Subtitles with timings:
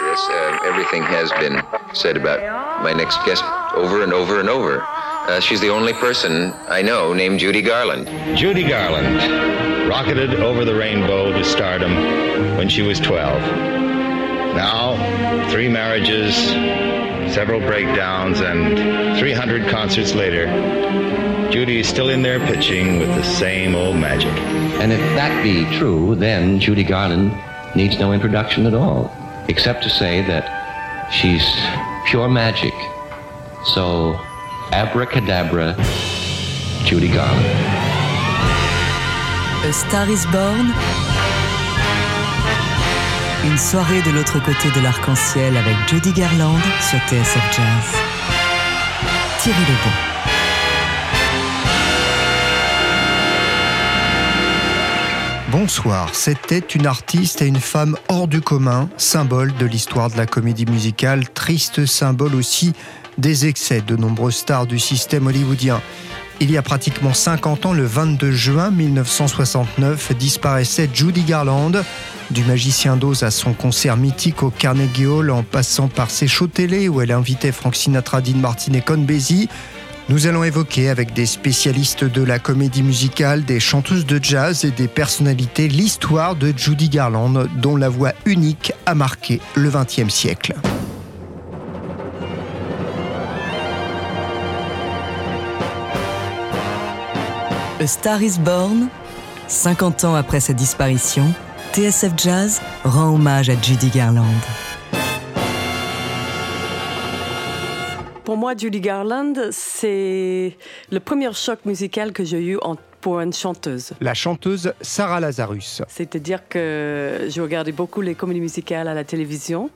[0.00, 3.44] Yes, uh, everything has been said about my next guest
[3.74, 4.80] over and over and over.
[4.82, 8.06] Uh, she's the only person I know named Judy Garland.
[8.38, 11.94] Judy Garland rocketed over the rainbow to stardom
[12.56, 13.38] when she was 12.
[14.56, 14.96] Now,
[15.50, 16.34] three marriages,
[17.34, 20.46] several breakdowns, and 300 concerts later,
[21.50, 24.32] Judy is still in there pitching with the same old magic.
[24.80, 27.32] And if that be true, then Judy Garland
[27.74, 29.10] needs no introduction at all,
[29.48, 30.44] except to say that
[31.10, 31.44] she's
[32.06, 32.74] pure magic.
[33.74, 34.20] So,
[34.72, 35.74] abracadabra,
[36.84, 37.46] Judy Garland.
[39.64, 40.72] A Star is Born.
[43.44, 47.96] Une soirée de l'autre côté de l'arc-en-ciel avec Judy Garland sur TSF Jazz.
[49.40, 50.07] Thierry Lebon.
[55.50, 60.26] Bonsoir, c'était une artiste et une femme hors du commun, symbole de l'histoire de la
[60.26, 62.74] comédie musicale, triste symbole aussi
[63.16, 65.80] des excès de nombreuses stars du système hollywoodien.
[66.40, 71.72] Il y a pratiquement 50 ans, le 22 juin 1969, disparaissait Judy Garland.
[72.30, 76.48] Du Magicien d'Oz à son concert mythique au Carnegie Hall, en passant par ses shows
[76.48, 79.48] télé où elle invitait Frank Sinatra, Dean Martin et Con Basie,
[80.08, 84.70] nous allons évoquer avec des spécialistes de la comédie musicale, des chanteuses de jazz et
[84.70, 90.54] des personnalités l'histoire de Judy Garland, dont la voix unique a marqué le XXe siècle.
[97.80, 98.88] A Star is Born.
[99.46, 101.32] 50 ans après sa disparition,
[101.72, 104.24] TSF Jazz rend hommage à Judy Garland.
[108.28, 110.54] Pour moi, Judy Garland, c'est
[110.92, 113.92] le premier choc musical que j'ai eu en- pour une chanteuse.
[114.02, 115.80] La chanteuse Sarah Lazarus.
[115.88, 119.70] C'est-à-dire que je regardais beaucoup les comédies musicales à la télévision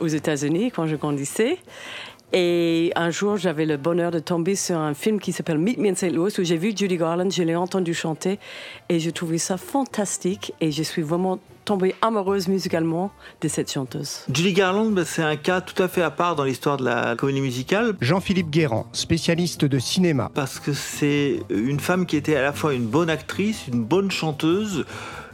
[0.00, 1.56] aux États-Unis quand je grandissais.
[2.34, 5.88] Et un jour, j'avais le bonheur de tomber sur un film qui s'appelle Meet Me
[5.88, 6.12] in St.
[6.12, 8.38] Louis où j'ai vu Judy Garland, je l'ai entendu chanter
[8.90, 13.10] et j'ai trouvé ça fantastique et je suis vraiment tombée amoureuse musicalement
[13.40, 14.24] de cette chanteuse.
[14.32, 17.16] Judy Garland, bah, c'est un cas tout à fait à part dans l'histoire de la
[17.16, 20.30] comédie musicale Jean-Philippe Guérand, spécialiste de cinéma.
[20.34, 24.10] parce que c'est une femme qui était à la fois une bonne actrice, une bonne
[24.10, 24.84] chanteuse,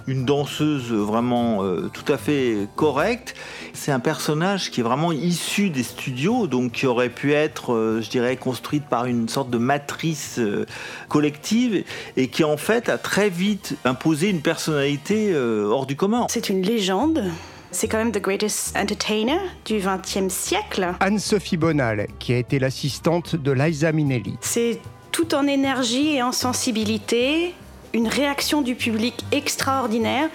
[0.07, 3.35] une danseuse vraiment euh, tout à fait correcte.
[3.73, 8.01] C'est un personnage qui est vraiment issu des studios, donc qui aurait pu être, euh,
[8.03, 10.67] je dirais, construite par une sorte de matrice euh,
[11.09, 11.85] collective
[12.17, 16.27] et qui en fait a très vite imposé une personnalité euh, hors du commun.
[16.29, 17.25] C'est une légende.
[17.71, 20.89] C'est quand même the greatest entertainer du XXe siècle.
[20.99, 24.37] Anne-Sophie Bonal, qui a été l'assistante de Liza Minnelli.
[24.41, 24.81] C'est
[25.13, 27.55] tout en énergie et en sensibilité,
[27.93, 30.29] une réaction du public extraordinaire.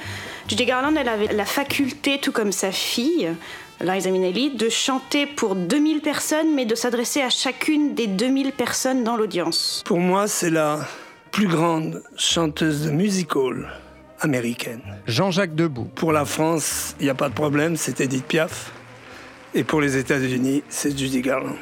[0.48, 3.30] Judy Garland, elle avait la faculté, tout comme sa fille,
[3.82, 9.04] Liza Minnelli, de chanter pour 2000 personnes, mais de s'adresser à chacune des 2000 personnes
[9.04, 9.82] dans l'audience.
[9.86, 10.88] Pour moi, c'est la
[11.32, 13.68] plus grande chanteuse de music hall
[14.22, 14.82] américaine.
[15.08, 15.90] Jean-Jacques Debout.
[15.96, 18.72] Pour la France, il n'y a pas de problème, c'est Edith Piaf.
[19.54, 21.56] Et pour les États-Unis, c'est Judy Garland.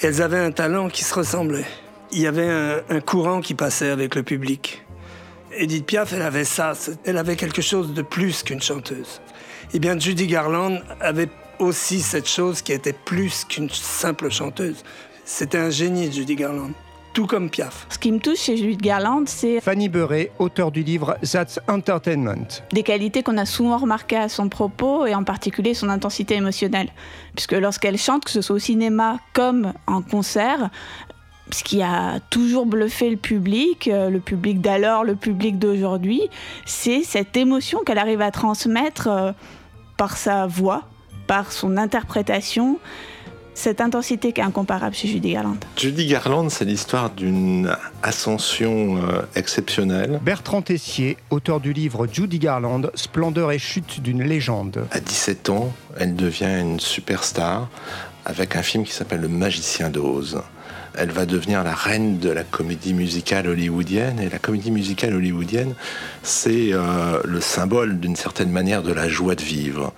[0.00, 1.66] Elles avaient un talent qui se ressemblait.
[2.12, 4.84] Il y avait un, un courant qui passait avec le public.
[5.58, 6.72] Edith Piaf, elle avait ça.
[7.04, 9.20] Elle avait quelque chose de plus qu'une chanteuse.
[9.74, 14.84] Eh bien, Judy Garland avait aussi cette chose qui était plus qu'une simple chanteuse.
[15.24, 16.70] C'était un génie, Judy Garland.
[17.12, 17.86] Tout comme Piaf.
[17.90, 22.46] Ce qui me touche chez Judy Garland, c'est Fanny Beuret, auteur du livre That's Entertainment.
[22.72, 26.90] des qualités qu'on a souvent remarquées à son propos et en particulier son intensité émotionnelle.
[27.34, 30.70] Puisque lorsqu'elle chante, que ce soit au cinéma comme en concert,
[31.50, 36.22] ce qui a toujours bluffé le public, euh, le public d'alors, le public d'aujourd'hui,
[36.66, 39.32] c'est cette émotion qu'elle arrive à transmettre euh,
[39.96, 40.84] par sa voix,
[41.26, 42.78] par son interprétation,
[43.54, 45.56] cette intensité qui est incomparable chez Judy Garland.
[45.76, 50.20] Judy Garland, c'est l'histoire d'une ascension euh, exceptionnelle.
[50.22, 54.86] Bertrand Tessier, auteur du livre Judy Garland, Splendeur et chute d'une légende.
[54.92, 57.68] À 17 ans, elle devient une superstar
[58.24, 60.40] avec un film qui s'appelle Le Magicien d'Oz.
[61.00, 64.18] Elle va devenir la reine de la comédie musicale hollywoodienne.
[64.18, 65.74] Et la comédie musicale hollywoodienne,
[66.22, 69.92] c'est euh, le symbole d'une certaine manière de la joie de vivre.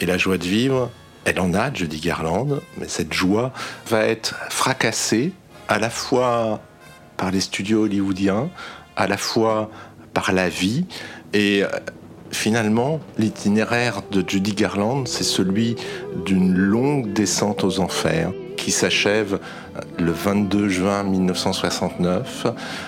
[0.00, 0.90] Et la joie de vivre,
[1.26, 3.52] elle en a, Judy Garland, mais cette joie
[3.88, 5.32] va être fracassée
[5.68, 6.62] à la fois
[7.18, 8.48] par les studios hollywoodiens,
[8.96, 9.70] à la fois
[10.14, 10.86] par la vie.
[11.34, 11.68] Et euh,
[12.32, 15.76] finalement, l'itinéraire de Judy Garland, c'est celui
[16.24, 19.38] d'une longue descente aux enfers qui s'achève
[19.98, 22.46] le 22 juin 1969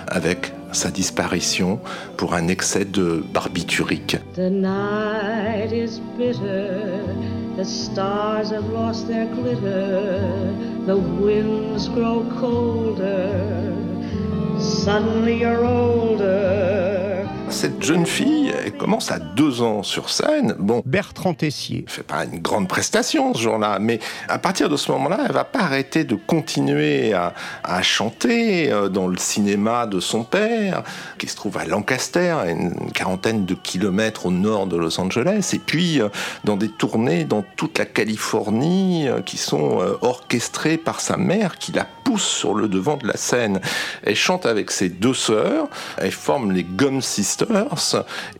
[0.08, 1.78] avec sa disparition
[2.16, 4.16] pour un excès de barbiturique.
[4.34, 7.04] The night is bitter,
[7.56, 10.20] the stars have lost their glitter,
[10.86, 13.72] the winds grow colder,
[14.58, 17.11] suddenly you're older.
[17.52, 20.56] Cette jeune fille, elle commence à deux ans sur scène.
[20.58, 21.84] Bon, Bertrand Tessier.
[21.86, 25.44] fait pas une grande prestation ce jour-là, mais à partir de ce moment-là, elle va
[25.44, 30.82] pas arrêter de continuer à, à chanter euh, dans le cinéma de son père,
[31.18, 35.50] qui se trouve à Lancaster, à une quarantaine de kilomètres au nord de Los Angeles,
[35.52, 36.08] et puis euh,
[36.44, 41.70] dans des tournées dans toute la Californie euh, qui sont orchestrées par sa mère, qui
[41.70, 43.60] la pousse sur le devant de la scène.
[44.02, 45.68] Elle chante avec ses deux sœurs,
[45.98, 47.41] elle forme les Gum Sisters.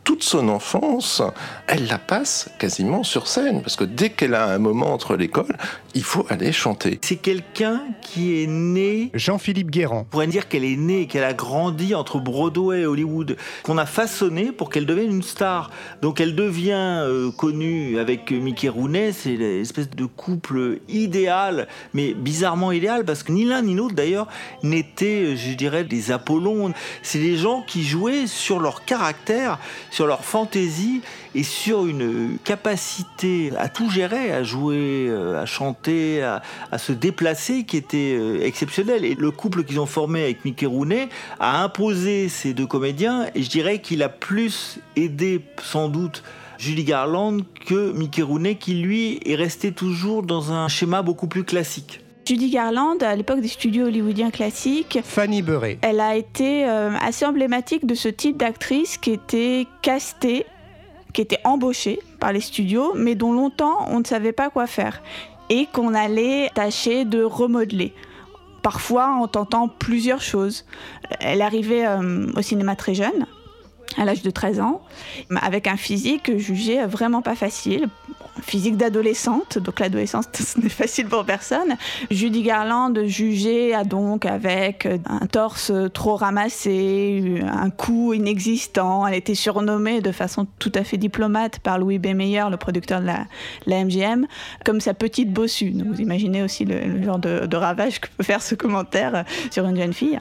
[0.03, 1.21] Toute son enfance,
[1.67, 5.57] elle la passe quasiment sur scène, parce que dès qu'elle a un moment entre l'école,
[5.95, 6.99] il faut aller chanter.
[7.01, 9.11] C'est quelqu'un qui est né.
[9.13, 10.01] Jean-Philippe Guérand.
[10.01, 13.85] On pourrait dire qu'elle est née, qu'elle a grandi entre Broadway et Hollywood, qu'on a
[13.85, 15.69] façonné pour qu'elle devienne une star.
[16.01, 22.71] Donc elle devient euh, connue avec Mickey Rooney, c'est l'espèce de couple idéal, mais bizarrement
[22.71, 24.27] idéal, parce que ni l'un ni l'autre d'ailleurs
[24.63, 26.73] n'étaient, je dirais, des Apollons.
[27.01, 29.59] C'est des gens qui jouaient sur leur caractère,
[29.91, 31.01] sur leur fantaisie
[31.35, 36.41] et sur une capacité à tout gérer, à jouer, euh, à chanter, à,
[36.71, 39.05] à se déplacer qui était euh, exceptionnelle.
[39.05, 41.09] Et le couple qu'ils ont formé avec Mickey Rooney
[41.39, 46.23] a imposé ces deux comédiens et je dirais qu'il a plus aidé sans doute
[46.57, 51.43] Julie Garland que Mickey Rooney qui lui est resté toujours dans un schéma beaucoup plus
[51.43, 51.99] classique.
[52.25, 55.77] Judy Garland, à l'époque des studios hollywoodiens classiques, Fanny Beuret.
[55.81, 60.45] elle a été euh, assez emblématique de ce type d'actrice qui était castée,
[61.13, 65.01] qui était embauchée par les studios, mais dont longtemps on ne savait pas quoi faire
[65.49, 67.93] et qu'on allait tâcher de remodeler.
[68.61, 70.65] Parfois en tentant plusieurs choses.
[71.19, 73.27] Elle arrivait euh, au cinéma très jeune,
[73.97, 74.81] à l'âge de 13 ans,
[75.35, 77.87] avec un physique jugé vraiment pas facile.
[78.41, 81.77] Physique d'adolescente, donc l'adolescence ce n'est facile pour personne.
[82.09, 89.05] Judy Garland jugée a donc avec un torse trop ramassé, un cou inexistant.
[89.05, 92.07] Elle était surnommée de façon tout à fait diplomate par Louis B.
[92.07, 94.25] Meyer, le producteur de la, MGM,
[94.65, 95.71] comme sa petite bossue.
[95.71, 99.25] Donc vous imaginez aussi le, le genre de, de ravage que peut faire ce commentaire
[99.51, 100.19] sur une jeune fille.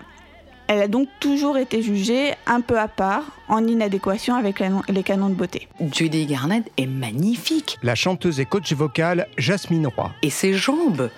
[0.69, 5.29] Elle a donc toujours été jugée un peu à part, en inadéquation avec les canons
[5.29, 5.69] de beauté.
[5.93, 7.79] Judy Garland est magnifique.
[7.83, 10.11] La chanteuse et coach vocale Jasmine Roy.
[10.23, 11.11] Et ses jambes.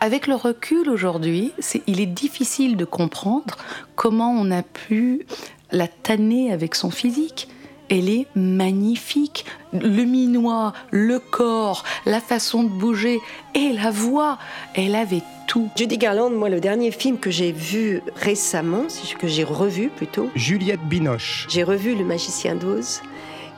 [0.00, 3.56] avec le recul aujourd'hui, c'est- il est difficile de comprendre
[3.94, 5.24] comment on a pu
[5.70, 7.46] la tanner avec son physique.
[7.92, 9.44] Elle est magnifique.
[9.74, 13.20] Le minois, le corps, la façon de bouger
[13.54, 14.38] et la voix.
[14.74, 15.68] Elle avait tout.
[15.76, 18.84] Judy Garland, moi, le dernier film que j'ai vu récemment,
[19.18, 21.46] que j'ai revu plutôt, Juliette Binoche.
[21.50, 23.02] j'ai revu Le Magicien d'Oz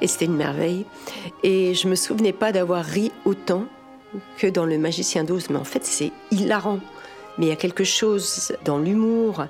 [0.01, 0.85] et c'était une merveille.
[1.45, 3.67] Et je me souvenais pas d'avoir ri autant
[4.37, 6.81] que dans Le Magicien d'Oz, mais en fait, c'est hilarant.
[7.39, 9.45] Mais il y a quelque chose dans l'humour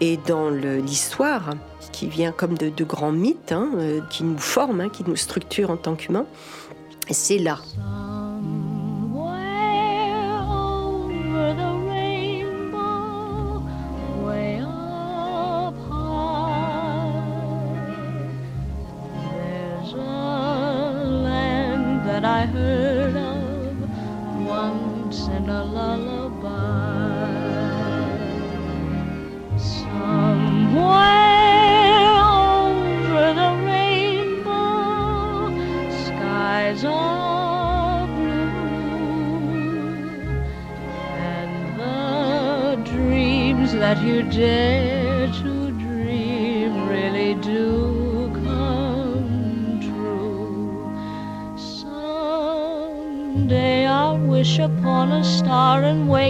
[0.00, 1.54] et dans l'histoire
[1.92, 5.70] qui vient comme de, grands mythes, hein, euh, qui nous forment, hein, qui nous structurent
[5.70, 6.26] en tant qu'humains.
[7.10, 7.58] C'est là.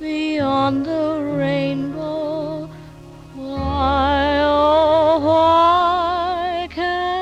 [0.00, 2.68] beyond the rainbow.
[3.34, 7.16] Why, oh, why can't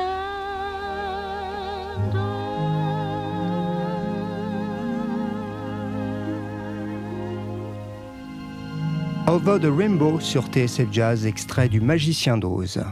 [9.27, 12.83] Over the Rainbow sur TSF Jazz, extrait du Magicien d'Oz.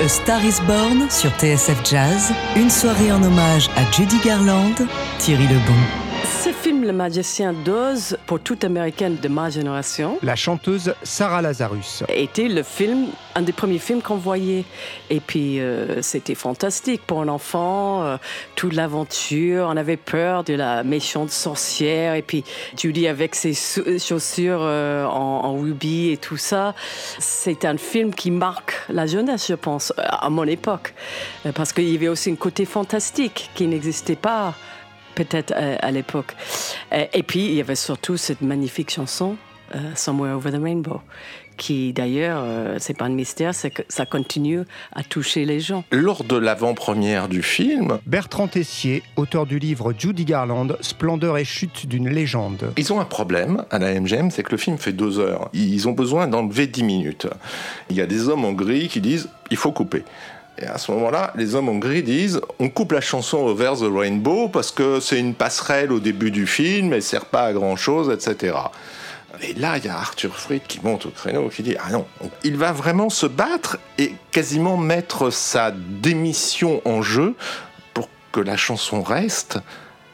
[0.00, 4.74] A Star is Born sur TSF Jazz, une soirée en hommage à Judy Garland,
[5.18, 5.99] Thierry Lebon.
[6.24, 12.02] Ce film, Le Magicien d'Oz, pour toute américaine de ma génération, La chanteuse Sarah Lazarus.
[12.08, 14.64] était le film, un des premiers films qu'on voyait.
[15.08, 18.16] Et puis, euh, c'était fantastique pour un enfant, euh,
[18.56, 19.66] toute l'aventure.
[19.70, 22.14] On avait peur de la méchante sorcière.
[22.14, 22.44] Et puis,
[22.76, 23.54] Judy avec ses
[23.98, 26.74] chaussures euh, en, en ruby et tout ça.
[27.18, 30.94] C'est un film qui marque la jeunesse, je pense, à mon époque.
[31.54, 34.54] Parce qu'il y avait aussi un côté fantastique qui n'existait pas
[35.14, 36.34] peut-être euh, à l'époque.
[36.92, 39.36] Euh, Et puis, il y avait surtout cette magnifique chanson,
[39.74, 41.00] euh, Somewhere Over the Rainbow,
[41.56, 44.62] qui d'ailleurs, euh, c'est pas un mystère, c'est que ça continue
[44.92, 45.84] à toucher les gens.
[45.92, 51.86] Lors de l'avant-première du film, Bertrand Tessier, auteur du livre Judy Garland, Splendeur et chute
[51.86, 52.72] d'une légende.
[52.78, 55.50] Ils ont un problème à la MGM, c'est que le film fait deux heures.
[55.52, 57.26] Ils ont besoin d'enlever 10 minutes.
[57.90, 60.02] Il y a des hommes en gris qui disent il faut couper.
[60.60, 63.90] Et à ce moment-là, les hommes en gris disent on coupe la chanson Over the
[63.90, 67.76] Rainbow parce que c'est une passerelle au début du film, elle sert pas à grand
[67.76, 68.54] chose, etc.
[69.42, 72.06] Et là, il y a Arthur Fried qui monte au créneau, qui dit Ah non,
[72.44, 77.34] il va vraiment se battre et quasiment mettre sa démission en jeu
[77.94, 79.58] pour que la chanson reste.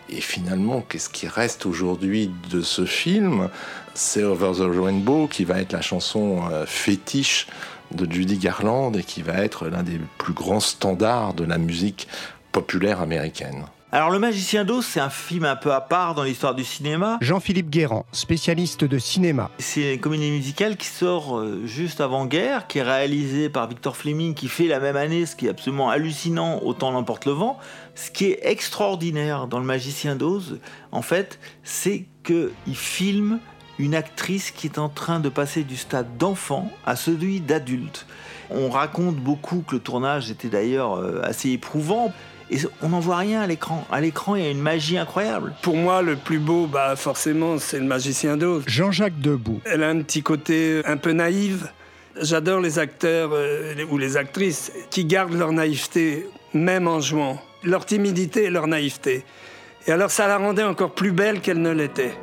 [0.08, 3.48] Et finalement, qu'est-ce qui reste aujourd'hui de ce film?
[3.94, 7.46] C'est Over the Rainbow qui va être la chanson euh, fétiche
[7.92, 12.08] de Judy Garland et qui va être l'un des plus grands standards de la musique
[12.52, 13.64] populaire américaine.
[13.96, 17.16] Alors, Le Magicien d'Oz, c'est un film un peu à part dans l'histoire du cinéma.
[17.22, 19.50] Jean-Philippe Guérand, spécialiste de cinéma.
[19.58, 24.34] C'est une comédie musicale qui sort euh, juste avant-guerre, qui est réalisée par Victor Fleming,
[24.34, 27.58] qui fait la même année, ce qui est absolument hallucinant, autant l'emporte le vent.
[27.94, 30.60] Ce qui est extraordinaire dans Le Magicien d'Oz,
[30.92, 33.38] en fait, c'est qu'il filme
[33.78, 38.04] une actrice qui est en train de passer du stade d'enfant à celui d'adulte.
[38.50, 42.12] On raconte beaucoup que le tournage était d'ailleurs euh, assez éprouvant.
[42.50, 43.86] Et on n'en voit rien à l'écran.
[43.90, 45.52] À l'écran, il y a une magie incroyable.
[45.62, 48.64] Pour moi, le plus beau, bah, forcément, c'est le magicien d'Oz.
[48.66, 49.60] Jean-Jacques Debout.
[49.64, 51.64] Elle a un petit côté un peu naïf.
[52.20, 57.40] J'adore les acteurs euh, ou les actrices qui gardent leur naïveté, même en jouant.
[57.64, 59.24] Leur timidité et leur naïveté.
[59.86, 62.14] Et alors, ça la rendait encore plus belle qu'elle ne l'était.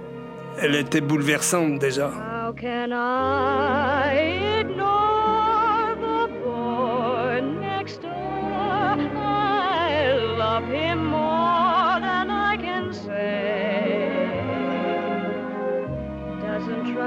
[0.60, 2.08] Elle était bouleversante déjà.
[2.08, 4.53] How can I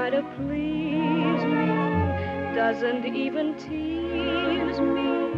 [0.07, 5.31] try to please me, doesn't even tease me,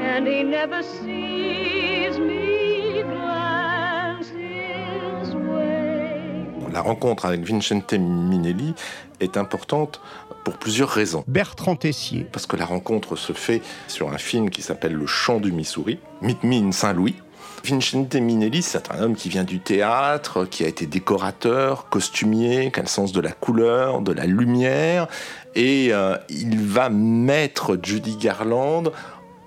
[0.00, 6.46] and he never sees me glance his way.
[6.72, 8.74] La rencontre avec Vincente Minelli
[9.20, 10.00] est importante
[10.44, 11.24] pour plusieurs raisons.
[11.26, 12.26] Bertrand Tessier.
[12.30, 15.98] Parce que la rencontre se fait sur un film qui s'appelle Le Chant du Missouri,
[16.22, 17.16] Meet Me in Saint-Louis.
[17.64, 22.80] Vincente Minelli, c'est un homme qui vient du théâtre, qui a été décorateur, costumier, qui
[22.80, 25.08] a le sens de la couleur, de la lumière,
[25.54, 28.84] et euh, il va mettre Judy Garland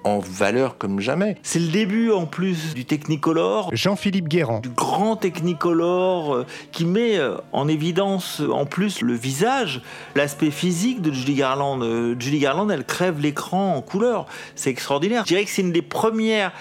[0.03, 1.37] en valeur comme jamais.
[1.43, 3.69] C'est le début en plus du Technicolor.
[3.73, 4.59] Jean-Philippe Guérand.
[4.59, 9.81] Du grand Technicolor euh, qui met euh, en évidence euh, en plus le visage,
[10.15, 11.81] l'aspect physique de Judy Garland.
[12.19, 14.25] Judy Garland, elle crève l'écran en couleur.
[14.55, 15.23] C'est extraordinaire.
[15.25, 16.51] Je dirais que c'est une des premières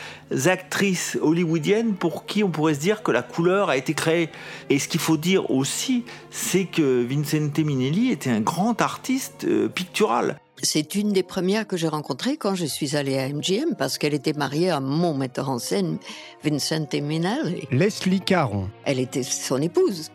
[0.46, 4.30] actrices hollywoodiennes pour qui on pourrait se dire que la couleur a été créée.
[4.68, 10.38] Et ce qu'il faut dire aussi, c'est que Vincente Minelli était un grand artiste pictural.
[10.62, 14.12] C'est une des premières que j'ai rencontrées quand je suis allée à MGM parce qu'elle
[14.12, 15.98] était mariée à mon metteur en scène,
[16.44, 17.66] Vincente Minelli.
[17.70, 18.68] Leslie Caron.
[18.84, 20.10] Elle était son épouse.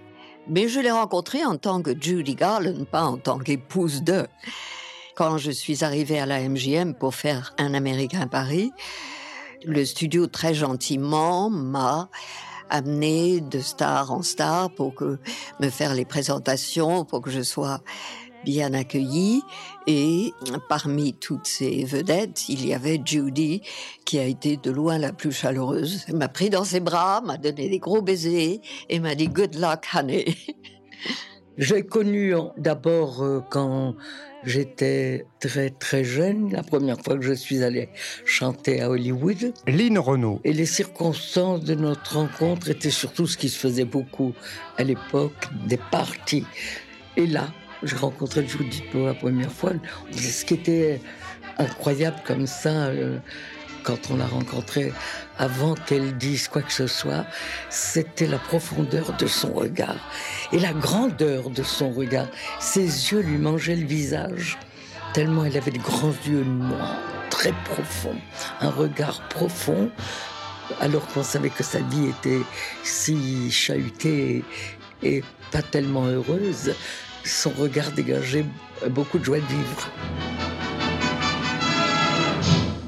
[0.47, 4.27] Mais je l'ai rencontrée en tant que Judy Garland, pas en tant qu'épouse de.
[5.15, 8.71] Quand je suis arrivée à la MGM pour faire Un Américain à Paris,
[9.63, 12.09] le studio très gentiment m'a
[12.69, 15.17] amené de star en star pour que
[15.59, 17.81] me faire les présentations, pour que je sois
[18.45, 19.41] bien accueillie.
[19.87, 20.31] Et
[20.69, 23.61] parmi toutes ces vedettes, il y avait Judy,
[24.05, 26.05] qui a été de loin la plus chaleureuse.
[26.07, 29.55] Elle m'a pris dans ses bras, m'a donné des gros baisers et m'a dit Good
[29.55, 30.25] luck, honey.
[31.57, 33.95] J'ai connu en- d'abord euh, quand
[34.45, 37.89] J'étais très très jeune la première fois que je suis allée
[38.25, 39.53] chanter à Hollywood.
[39.65, 40.39] Lynn Renault.
[40.43, 44.33] Et les circonstances de notre rencontre étaient surtout ce qui se faisait beaucoup
[44.77, 46.45] à l'époque, des parties.
[47.17, 47.47] Et là,
[47.85, 49.71] j'ai rencontré Judith pour la première fois.
[50.11, 50.99] Ce qui était
[51.57, 53.19] incroyable comme ça, euh,
[53.83, 54.91] quand on l'a rencontrée,
[55.37, 57.25] avant qu'elle dise quoi que ce soit,
[57.69, 59.97] c'était la profondeur de son regard
[60.51, 62.27] et la grandeur de son regard.
[62.59, 64.57] Ses yeux lui mangeaient le visage,
[65.13, 66.97] tellement elle avait de grands yeux noirs,
[67.29, 68.17] très profonds,
[68.59, 69.91] un regard profond,
[70.81, 72.41] alors qu'on savait que sa vie était
[72.83, 74.43] si chahutée
[75.03, 76.73] et pas tellement heureuse.
[77.25, 78.45] Son regard dégageait
[78.89, 79.89] beaucoup de joie de vivre.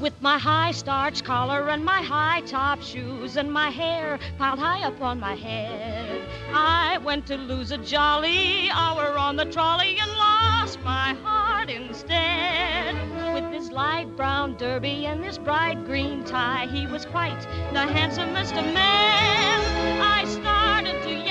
[0.00, 4.84] With my high starch collar and my high top shoes and my hair piled high
[4.86, 6.22] up on my head,
[6.54, 12.94] I went to lose a jolly hour on the trolley and lost my heart instead.
[13.34, 17.40] With his light brown derby and his bright green tie, he was quite
[17.72, 19.60] the handsomest of men.
[20.00, 21.27] I started to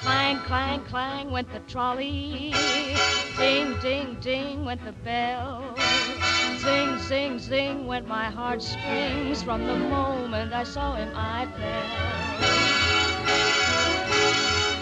[0.00, 2.54] Clang, clang, clang went the trolley.
[3.36, 5.74] Ding, ding, ding went the bell.
[6.58, 9.42] Zing, zing, zing went my heartstrings.
[9.42, 12.56] From the moment I saw him, I fell.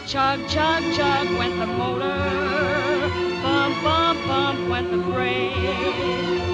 [0.06, 3.10] Chug, chug, chug went the motor.
[3.42, 6.53] Bump, bump, bump went the brake.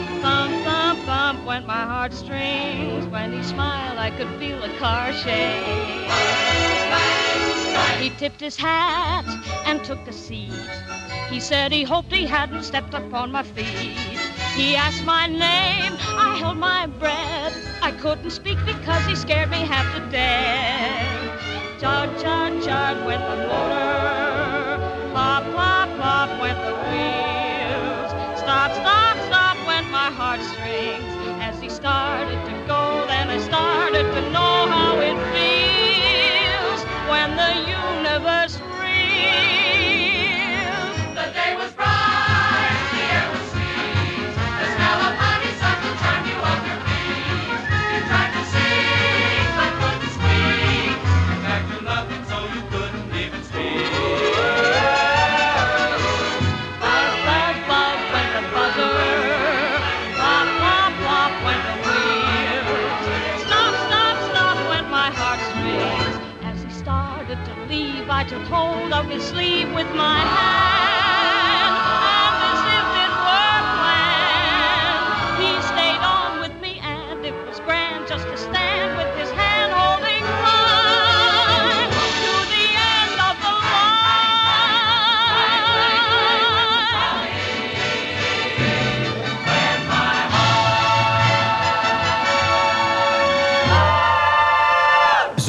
[1.30, 3.06] Thump, went my heartstrings.
[3.06, 6.10] When he smiled, I could feel the car shake.
[8.02, 9.24] He tipped his hat
[9.64, 10.50] and took a seat.
[11.28, 13.96] He said he hoped he hadn't stepped upon my feet.
[14.56, 17.56] He asked my name, I held my breath.
[17.80, 21.80] I couldn't speak because he scared me half to death.
[21.80, 23.69] Chug, chug, chug went the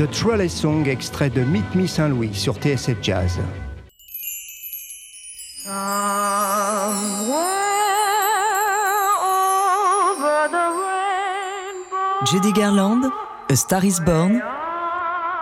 [0.01, 3.37] the Trolley Song, extrait de Meet Me Saint-Louis sur TSF Jazz.
[13.51, 14.41] A Star is Born,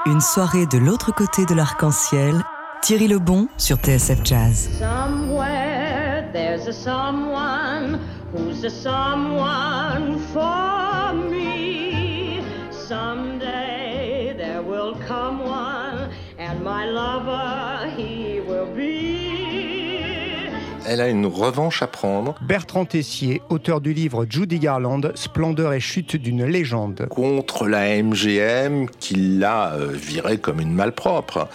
[0.07, 2.33] une soirée de l'autre côté de l'arc-en-ciel,
[2.81, 4.67] Thierry Lebon sur TSF Jazz.
[4.79, 7.99] Somewhere there's a someone
[8.33, 12.41] who's a someone for me.
[12.71, 18.38] Someday there will come one, and my lover he.
[20.91, 22.33] Elle a une revanche à prendre.
[22.41, 27.05] Bertrand Tessier, auteur du livre Judy Garland, Splendeur et chute d'une légende.
[27.11, 31.47] Contre la MGM qui l'a euh, virée comme une malpropre.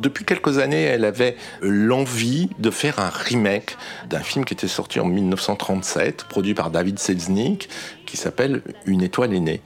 [0.00, 3.76] Depuis quelques années, elle avait l'envie de faire un remake
[4.08, 7.68] d'un film qui était sorti en 1937, produit par David Selznick,
[8.06, 9.60] qui s'appelle Une étoile est née.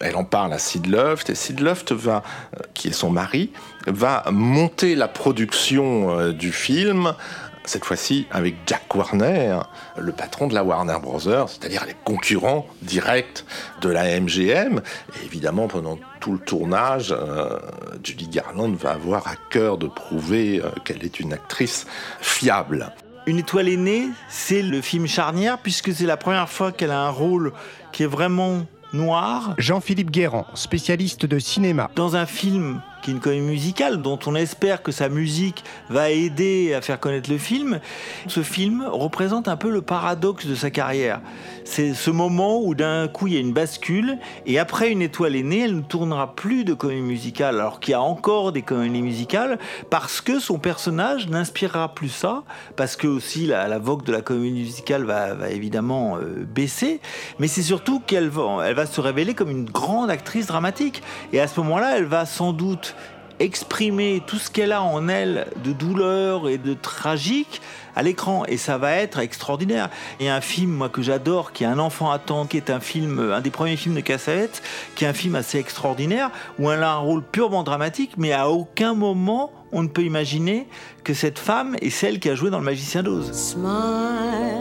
[0.00, 2.24] Elle en parle à Sid Luft et Sid Luft va,
[2.56, 3.50] euh, qui est son mari,
[3.86, 7.14] va monter la production euh, du film
[7.64, 9.58] cette fois-ci avec Jack Warner,
[9.98, 13.44] le patron de la Warner Brothers, c'est-à-dire les concurrents directs
[13.80, 14.80] de la MGM.
[15.20, 17.58] Et évidemment, pendant tout le tournage, euh,
[18.02, 21.86] Judy Garland va avoir à cœur de prouver euh, qu'elle est une actrice
[22.20, 22.92] fiable.
[23.26, 27.00] Une étoile est née, c'est le film charnière puisque c'est la première fois qu'elle a
[27.00, 27.52] un rôle
[27.92, 29.54] qui est vraiment noir.
[29.58, 31.90] Jean-Philippe Guérand, spécialiste de cinéma.
[31.96, 36.10] Dans un film qui est une comédie musicale dont on espère que sa musique va
[36.10, 37.78] aider à faire connaître le film.
[38.28, 41.20] Ce film représente un peu le paradoxe de sa carrière.
[41.66, 45.34] C'est ce moment où d'un coup il y a une bascule et après une étoile
[45.34, 48.60] est née, elle ne tournera plus de comédie musicale alors qu'il y a encore des
[48.60, 52.42] comédies musicales parce que son personnage n'inspirera plus ça,
[52.76, 57.00] parce que aussi la, vogue de la comédie musicale va, va évidemment euh, baisser,
[57.38, 61.02] mais c'est surtout qu'elle va, elle va se révéler comme une grande actrice dramatique.
[61.32, 62.94] Et à ce moment-là elle va sans doute
[63.40, 67.60] exprimer tout ce qu'elle a en elle de douleur et de tragique
[67.96, 69.90] à l'écran et ça va être extraordinaire.
[70.20, 72.70] Il y a un film moi que j'adore qui est Un enfant attend qui est
[72.70, 74.62] un film un des premiers films de Cassavette
[74.94, 78.48] qui est un film assez extraordinaire où elle a un rôle purement dramatique mais à
[78.48, 80.68] aucun moment on ne peut imaginer
[81.02, 83.32] que cette femme est celle qui a joué dans Le Magicien d'Oz.
[83.32, 84.54] Smile.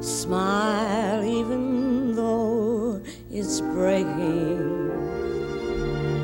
[0.00, 4.88] Smile, even though it's breaking.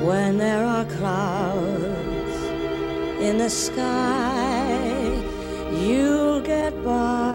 [0.06, 1.75] When there are clouds
[3.20, 5.12] in the sky,
[5.72, 7.25] you'll get by.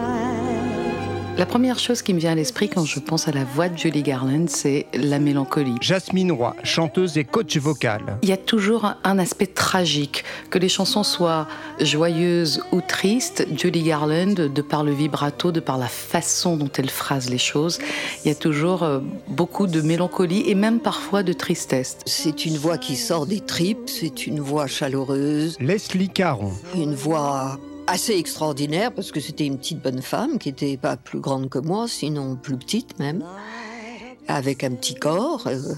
[1.38, 3.78] La première chose qui me vient à l'esprit quand je pense à la voix de
[3.78, 5.76] Julie Garland, c'est la mélancolie.
[5.80, 8.18] Jasmine Roy, chanteuse et coach vocal.
[8.22, 11.48] Il y a toujours un aspect tragique, que les chansons soient
[11.80, 13.46] joyeuses ou tristes.
[13.56, 17.78] Julie Garland, de par le vibrato, de par la façon dont elle phrase les choses,
[18.24, 21.96] il y a toujours euh, beaucoup de mélancolie et même parfois de tristesse.
[22.04, 25.56] C'est une voix qui sort des tripes, c'est une voix chaleureuse.
[25.60, 26.52] Leslie Caron.
[26.76, 31.20] Une voix assez extraordinaire parce que c'était une petite bonne femme qui était pas plus
[31.20, 33.24] grande que moi, sinon plus petite même,
[34.28, 35.46] avec un petit corps.
[35.46, 35.74] euh,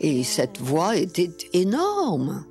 [0.00, 2.44] et cette voix était énorme,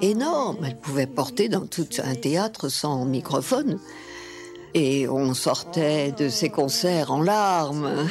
[0.00, 0.58] énorme.
[0.64, 3.78] Elle pouvait porter dans tout un théâtre sans microphone.
[4.74, 8.08] Et on sortait de ces concerts en larmes.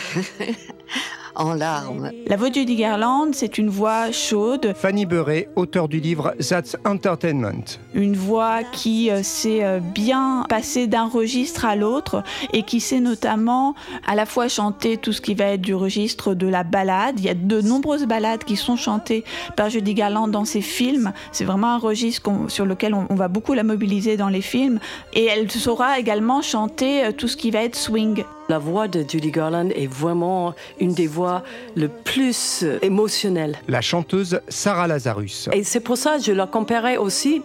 [1.36, 2.12] en larmes.
[2.28, 6.76] La voix de Judy Garland, c'est une voix chaude, Fanny Beuret, auteur du livre That's
[6.86, 7.78] Entertainment.
[7.94, 13.00] une voix qui euh, sait euh, bien passer d'un registre à l'autre et qui sait
[13.00, 17.20] notamment à la fois chanter tout ce qui va être du registre de la ballade.
[17.20, 19.24] Il y a de nombreuses ballades qui sont chantées
[19.56, 21.14] par Judy Garland dans ses films.
[21.32, 24.80] C'est vraiment un registre sur lequel on, on va beaucoup la mobiliser dans les films.
[25.14, 28.24] Et elle saura également chanter euh, tout ce qui va être swing.
[28.52, 31.42] La voix de Judy Garland est vraiment une des voix
[31.78, 33.58] le plus émotionnelles.
[33.70, 35.48] La chanteuse Sarah Lazarus.
[35.54, 37.44] Et c'est pour ça que je la comparais aussi,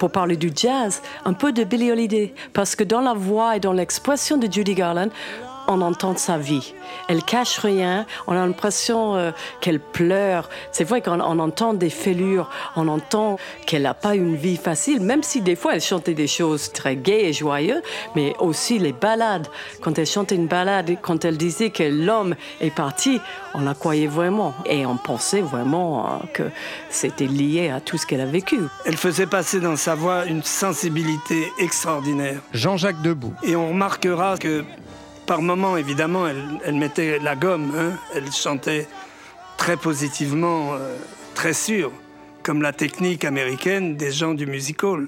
[0.00, 2.34] pour parler du jazz, un peu de Billie Holiday.
[2.54, 5.10] Parce que dans la voix et dans l'expression de Judy Garland,
[5.68, 6.74] on entend sa vie.
[7.08, 10.48] Elle cache rien, on a l'impression euh, qu'elle pleure.
[10.72, 15.00] C'est vrai qu'on on entend des fêlures, on entend qu'elle n'a pas une vie facile,
[15.00, 17.82] même si des fois elle chantait des choses très gaies et joyeuses,
[18.16, 19.46] mais aussi les ballades.
[19.82, 23.20] Quand elle chantait une ballade, quand elle disait que l'homme est parti,
[23.54, 26.44] on la croyait vraiment et on pensait vraiment euh, que
[26.88, 28.58] c'était lié à tout ce qu'elle a vécu.
[28.86, 32.40] Elle faisait passer dans sa voix une sensibilité extraordinaire.
[32.54, 33.34] Jean-Jacques Debout.
[33.42, 34.64] Et on remarquera que
[35.28, 37.70] par moments, évidemment, elle, mettait la gomme.
[37.76, 37.92] hein.
[38.14, 38.88] Elle chantait
[39.58, 40.96] très positivement, euh,
[41.34, 41.92] très sûr,
[42.42, 45.06] comme la technique américaine des gens du music hall.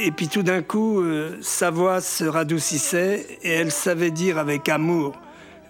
[0.00, 4.70] Et puis tout d'un coup, euh, sa voix se radoucissait et elle savait dire avec
[4.70, 5.20] amour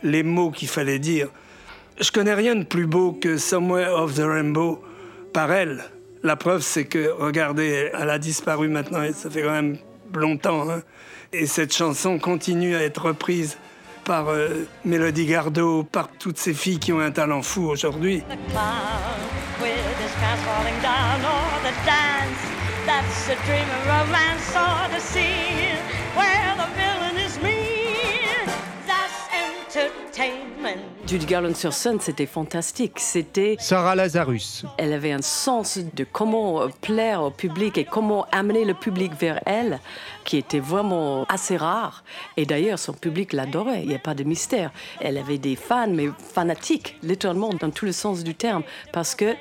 [0.05, 1.27] les mots qu'il fallait dire.
[2.01, 4.81] Je connais rien de plus beau que Somewhere of the Rainbow
[5.33, 5.83] par elle.
[6.23, 9.77] La preuve, c'est que, regardez, elle a disparu maintenant et ça fait quand même
[10.14, 10.71] longtemps.
[10.71, 10.83] hein.
[11.33, 13.59] Et cette chanson continue à être reprise
[14.04, 18.22] par euh, Mélodie Gardot, par toutes ces filles qui ont un talent fou aujourd'hui.
[31.07, 33.01] Judy Garland sur scène, c'était fantastique.
[33.01, 34.64] C'était Sarah Lazarus.
[34.77, 39.12] Elle avait un sens de comment euh, plaire au public et comment amener le public
[39.18, 39.81] vers elle,
[40.25, 42.05] qui était vraiment assez rare.
[42.37, 44.70] Et d'ailleurs, son public l'adorait, il n'y a pas de mystère.
[45.01, 49.35] Elle avait des fans, mais fanatiques, littéralement, dans tout le sens du terme, parce que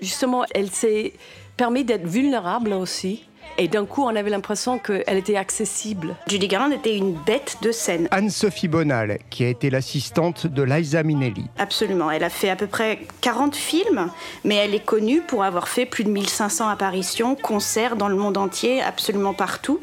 [0.00, 1.12] justement, elle s'est
[1.56, 3.24] permis d'être vulnérable aussi.
[3.58, 6.14] Et d'un coup, on avait l'impression qu'elle était accessible.
[6.26, 8.06] Judy Garland était une bête de scène.
[8.10, 11.46] Anne-Sophie Bonal, qui a été l'assistante de Liza Minnelli.
[11.58, 12.10] Absolument.
[12.10, 14.10] Elle a fait à peu près 40 films,
[14.44, 18.36] mais elle est connue pour avoir fait plus de 1500 apparitions, concerts dans le monde
[18.36, 19.80] entier, absolument partout.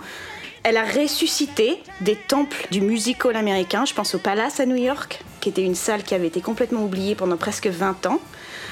[0.63, 3.83] Elle a ressuscité des temples du music hall américain.
[3.85, 6.83] Je pense au Palace à New York, qui était une salle qui avait été complètement
[6.83, 8.19] oubliée pendant presque 20 ans.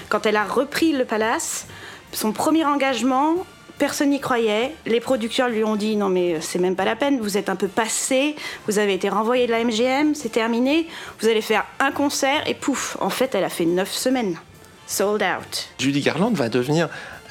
[0.08, 1.67] Quand elle a repris le Palace,
[2.13, 3.36] son premier engagement,
[3.82, 4.76] Personne n'y croyait.
[4.86, 7.56] Les producteurs lui ont dit non mais c'est même pas la peine, vous êtes un
[7.56, 8.36] peu passé,
[8.67, 10.86] vous avez été renvoyé de la MGM, c'est terminé,
[11.20, 14.38] vous allez faire un concert et pouf, en fait elle a fait neuf semaines.
[14.86, 15.70] Sold out.
[15.80, 16.89] Judy Garland va devenir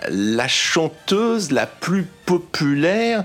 [0.08, 3.22] la chanteuse la plus populaire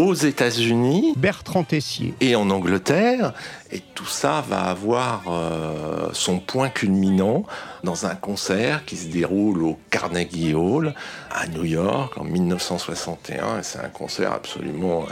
[0.00, 1.12] aux États-Unis.
[1.16, 2.14] Bertrand Tessier.
[2.20, 3.34] Et en Angleterre.
[3.70, 7.44] Et tout ça va avoir euh, son point culminant
[7.84, 10.94] dans un concert qui se déroule au Carnegie Hall
[11.30, 13.58] à New York en 1961.
[13.58, 15.04] Et c'est un concert absolument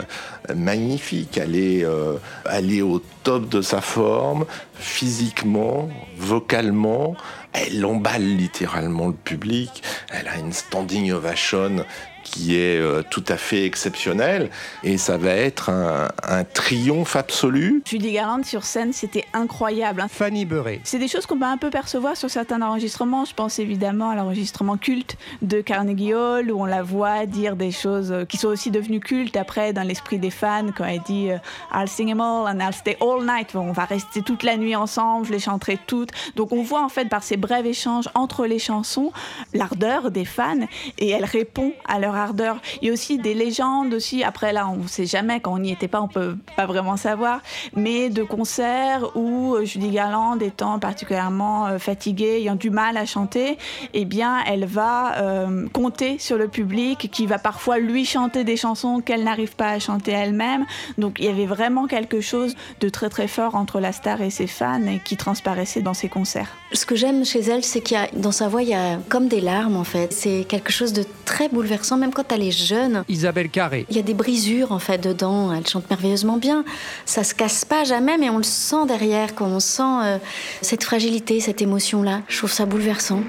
[0.49, 1.37] euh, magnifique.
[1.37, 2.15] Elle est, euh,
[2.49, 7.15] elle est au top de sa forme, physiquement, vocalement.
[7.53, 9.83] Elle emballe littéralement le public.
[10.11, 11.85] Elle a une standing ovation
[12.31, 14.49] qui est euh, tout à fait exceptionnel
[14.83, 17.81] et ça va être un, un triomphe absolu.
[17.85, 20.01] Judy Garland sur scène, c'était incroyable.
[20.01, 20.07] hein.
[20.09, 20.81] Fanny Beurré.
[20.83, 23.25] C'est des choses qu'on peut un peu percevoir sur certains enregistrements.
[23.25, 27.71] Je pense évidemment à l'enregistrement culte de Carnegie Hall où on la voit dire des
[27.71, 31.31] choses euh, qui sont aussi devenues cultes après dans l'esprit des fans quand elle dit
[31.31, 31.37] euh,
[31.73, 33.55] I'll sing them all and I'll stay all night.
[33.55, 36.11] On va rester toute la nuit ensemble, je les chanterai toutes.
[36.35, 39.11] Donc on voit en fait par ces brefs échanges entre les chansons
[39.53, 42.61] l'ardeur des fans et elle répond à leur ardeur.
[42.81, 44.23] Il y a aussi des légendes aussi.
[44.23, 46.97] Après là, on ne sait jamais quand on n'y était pas, on peut pas vraiment
[46.97, 47.41] savoir.
[47.75, 53.05] Mais de concerts où euh, Judy Garland étant particulièrement euh, fatiguée, ayant du mal à
[53.05, 53.57] chanter,
[53.93, 58.57] eh bien, elle va euh, compter sur le public qui va parfois lui chanter des
[58.57, 60.65] chansons qu'elle n'arrive pas à chanter elle-même.
[60.97, 64.29] Donc il y avait vraiment quelque chose de très très fort entre la star et
[64.29, 66.49] ses fans qui transparaissait dans ses concerts.
[66.73, 68.97] Ce que j'aime chez elle, c'est qu'il y a dans sa voix, il y a
[69.09, 70.13] comme des larmes en fait.
[70.13, 73.03] C'est quelque chose de très bouleversant, même quand elle est jeune.
[73.07, 73.85] Isabelle Carré.
[73.89, 75.53] Il y a des brisures en fait dedans.
[75.53, 76.63] Elle chante merveilleusement bien.
[77.05, 80.17] Ça se casse pas jamais, mais on le sent derrière, quand on sent euh,
[80.61, 82.21] cette fragilité, cette émotion-là.
[82.27, 83.21] Je trouve ça bouleversant.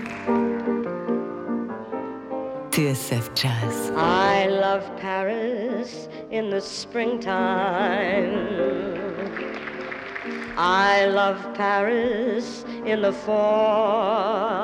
[2.70, 3.92] TSF Jazz.
[3.96, 7.30] I love Paris in the springtime.
[10.56, 14.60] I love Paris in the fall.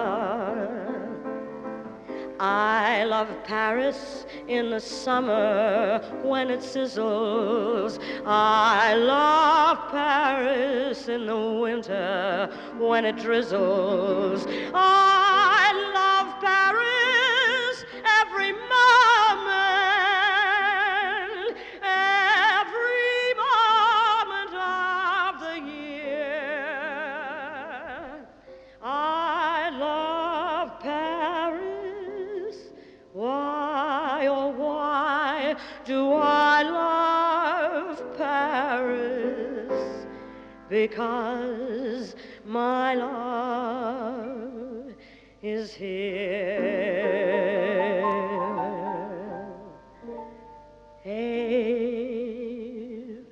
[2.39, 7.99] I love Paris in the summer when it sizzles.
[8.27, 14.47] I love Paris in the winter when it drizzles.
[14.75, 17.85] I love Paris
[18.21, 19.16] every moment,
[35.85, 40.07] do I love Paris?
[40.69, 42.15] Because
[42.45, 44.93] my love
[45.43, 46.67] is here.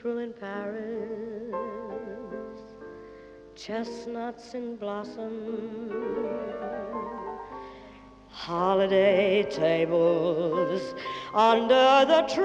[0.05, 1.55] April in Paris,
[3.57, 6.54] chestnuts in blossom,
[8.45, 10.95] holiday tables
[11.33, 12.45] under the trees.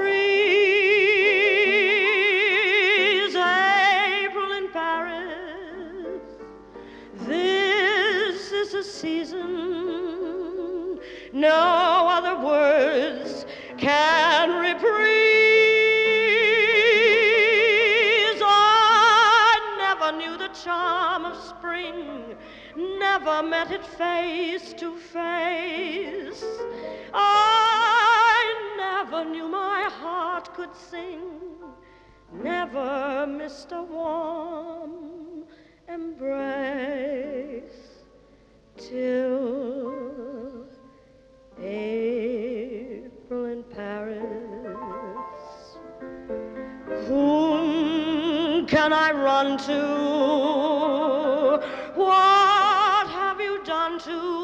[3.36, 6.22] April in Paris,
[7.28, 9.60] this is a season
[11.34, 13.46] no other words
[13.78, 15.19] can reprise.
[23.42, 26.44] Never met it face to face.
[27.14, 31.22] I never knew my heart could sing,
[32.34, 35.46] never missed a warm
[35.88, 37.64] embrace
[38.76, 40.66] till
[41.62, 44.28] April in Paris.
[47.08, 50.99] Whom can I run to?
[54.00, 54.39] To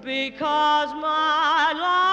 [0.00, 2.12] Because my love.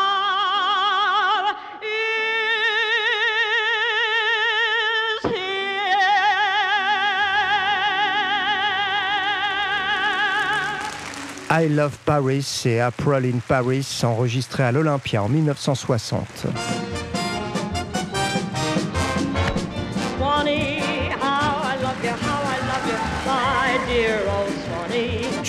[11.52, 16.48] I Love Paris et April in Paris, enregistré à l'Olympia en 1960.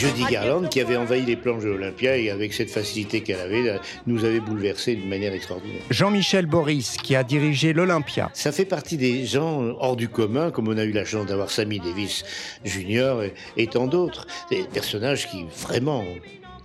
[0.00, 3.78] Judy Garland, qui avait envahi les planches de l'Olympia et avec cette facilité qu'elle avait,
[4.06, 5.82] nous avait bouleversés d'une manière extraordinaire.
[5.90, 8.30] Jean-Michel Boris, qui a dirigé l'Olympia.
[8.32, 11.50] Ça fait partie des gens hors du commun, comme on a eu la chance d'avoir
[11.50, 12.24] Sammy Davis
[12.64, 13.24] Jr.
[13.24, 14.26] et, et tant d'autres.
[14.50, 16.02] Des personnages qui vraiment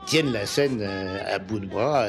[0.06, 2.08] tiennent la scène euh, à bout de bras.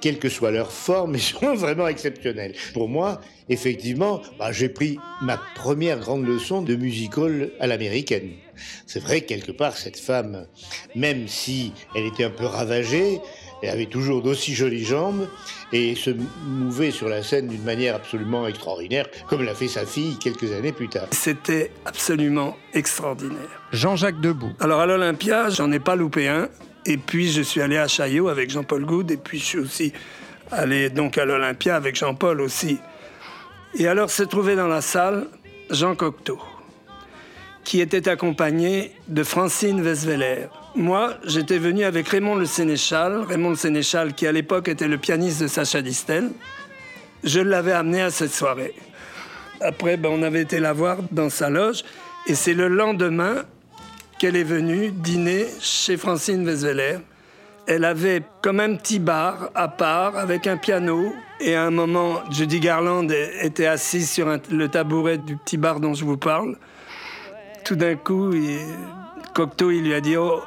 [0.00, 2.54] Quelle que soit leur forme, ils sont vraiment exceptionnels.
[2.72, 8.30] Pour moi, effectivement, bah, j'ai pris ma première grande leçon de musical à l'américaine.
[8.86, 10.46] C'est vrai que quelque part, cette femme,
[10.94, 13.20] même si elle était un peu ravagée,
[13.62, 15.28] elle avait toujours d'aussi jolies jambes
[15.72, 16.10] et se
[16.44, 20.72] mouvait sur la scène d'une manière absolument extraordinaire, comme l'a fait sa fille quelques années
[20.72, 21.06] plus tard.
[21.12, 23.62] C'était absolument extraordinaire.
[23.72, 24.52] Jean-Jacques Debout.
[24.58, 26.48] Alors à l'Olympia, j'en ai pas loupé un.
[26.84, 29.10] Et puis je suis allé à Chaillot avec Jean-Paul Goud.
[29.12, 29.92] Et puis je suis aussi
[30.50, 32.78] allé donc à l'Olympia avec Jean-Paul aussi.
[33.74, 35.28] Et alors se trouvait dans la salle
[35.70, 36.38] Jean Cocteau,
[37.64, 40.46] qui était accompagné de Francine Vesveler.
[40.74, 44.98] Moi, j'étais venu avec Raymond le Sénéchal, Raymond le Sénéchal qui à l'époque était le
[44.98, 46.30] pianiste de Sacha Distel.
[47.24, 48.74] Je l'avais amené à cette soirée.
[49.60, 51.84] Après, ben, on avait été la voir dans sa loge
[52.26, 53.44] et c'est le lendemain
[54.18, 56.98] qu'elle est venue dîner chez Francine Vesveler.
[57.66, 61.14] Elle avait comme un petit bar à part avec un piano.
[61.40, 63.08] Et à un moment, Judy Garland
[63.40, 66.56] était assise sur le tabouret du petit bar dont je vous parle.
[67.64, 68.32] Tout d'un coup,
[69.34, 70.40] Cocteau, il lui a dit Oh,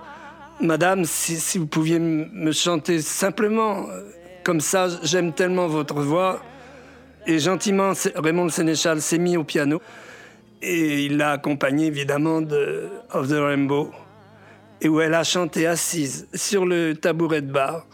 [0.62, 4.02] madame, si, vous pouviez me chanter simplement, euh,
[4.44, 6.42] comme ça, j'aime tellement votre voix.
[7.28, 9.82] Et gentiment, Raymond le Sénéchal s'est mis au piano.
[10.62, 13.92] Et il l'a accompagnée évidemment de Of the Rainbow,
[14.82, 17.86] et où elle a chanté assise sur le tabouret de bar,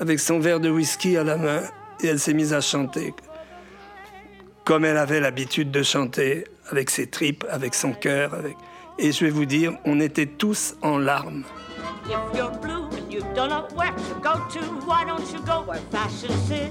[0.00, 1.62] avec son verre de whisky à la main,
[2.02, 3.14] et elle s'est mise à chanter
[4.64, 8.34] comme elle avait l'habitude de chanter, avec ses tripes, avec son cœur.
[8.34, 8.56] Avec...
[8.98, 11.44] Et je vais vous dire, on était tous en larmes.
[12.06, 15.64] If you're blue and you don't know where to go to, why don't you go
[15.66, 16.70] where fashion sits?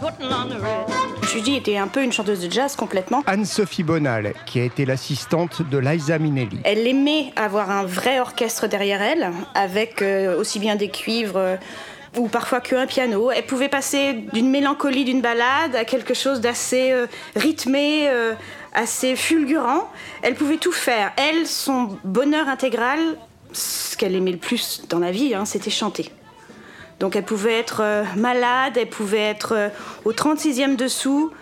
[0.00, 1.00] Putting on the red.
[1.32, 3.22] Judy était un peu une chanteuse de jazz complètement.
[3.26, 6.58] Anne-Sophie Bonal, qui a été l'assistante de Liza Minnelli.
[6.64, 11.56] Elle aimait avoir un vrai orchestre derrière elle, avec euh, aussi bien des cuivres euh,
[12.16, 13.30] ou parfois qu'un piano.
[13.30, 18.34] Elle pouvait passer d'une mélancolie d'une balade à quelque chose d'assez euh, rythmé, euh,
[18.74, 19.88] assez fulgurant.
[20.22, 21.12] Elle pouvait tout faire.
[21.16, 22.98] Elle, son bonheur intégral,
[23.52, 26.10] ce qu'elle aimait le plus dans la vie, hein, c'était chanter.
[26.98, 29.70] Donc elle pouvait être euh, malade, elle pouvait être
[30.04, 31.32] au 36e dessous.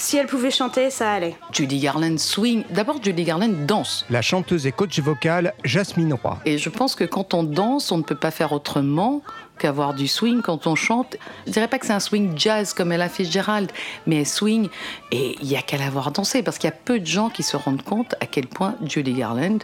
[0.00, 1.36] Si elle pouvait chanter, ça allait.
[1.52, 2.64] Judy Garland swing.
[2.70, 4.06] D'abord, Judy Garland danse.
[4.08, 6.38] La chanteuse et coach vocale Jasmine Roy.
[6.46, 9.20] Et je pense que quand on danse, on ne peut pas faire autrement
[9.58, 11.18] qu'avoir du swing quand on chante.
[11.46, 13.70] Je dirais pas que c'est un swing jazz comme elle a fait Gérald,
[14.06, 14.70] mais elle swing
[15.12, 17.42] et il y a qu'à l'avoir dansé parce qu'il y a peu de gens qui
[17.42, 19.58] se rendent compte à quel point Judy Garland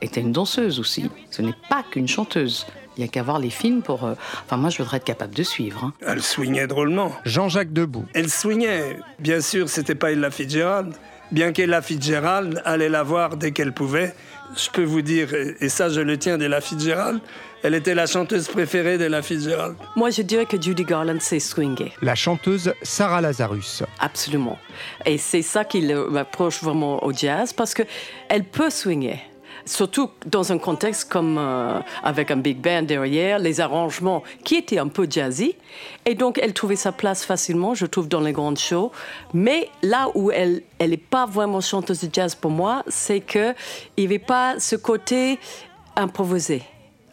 [0.00, 1.10] était une danseuse aussi.
[1.30, 2.64] Ce n'est pas qu'une chanteuse.
[2.96, 4.04] Il y a qu'à voir les films pour.
[4.04, 5.84] euh, Enfin, moi, je voudrais être capable de suivre.
[5.84, 5.92] hein.
[6.06, 7.12] Elle swingait drôlement.
[7.24, 8.04] Jean-Jacques Debout.
[8.14, 8.98] Elle swingait.
[9.18, 10.92] Bien sûr, c'était pas Ella Fitzgerald.
[11.30, 14.14] Bien qu'Ella Fitzgerald allait la voir dès qu'elle pouvait.
[14.54, 17.20] Je peux vous dire, et- ça je le tiens d'Ella Fitzgerald,
[17.62, 19.76] elle était la chanteuse préférée d'Ella Fitzgerald.
[19.96, 21.92] Moi, je dirais que Judy Garland s'est swingée.
[22.02, 23.82] La chanteuse Sarah Lazarus.
[23.98, 24.58] Absolument.
[25.06, 27.84] Et c'est ça qui m'approche vraiment au jazz parce que
[28.28, 29.22] elle peut swinger.
[29.64, 34.78] Surtout dans un contexte comme euh, avec un big band derrière, les arrangements qui étaient
[34.78, 35.54] un peu jazzy.
[36.06, 38.92] Et donc, elle trouvait sa place facilement, je trouve, dans les grandes shows.
[39.34, 43.54] Mais là où elle n'est pas vraiment chanteuse de jazz pour moi, c'est qu'il
[43.98, 45.38] n'y avait pas ce côté
[45.96, 46.62] improvisé.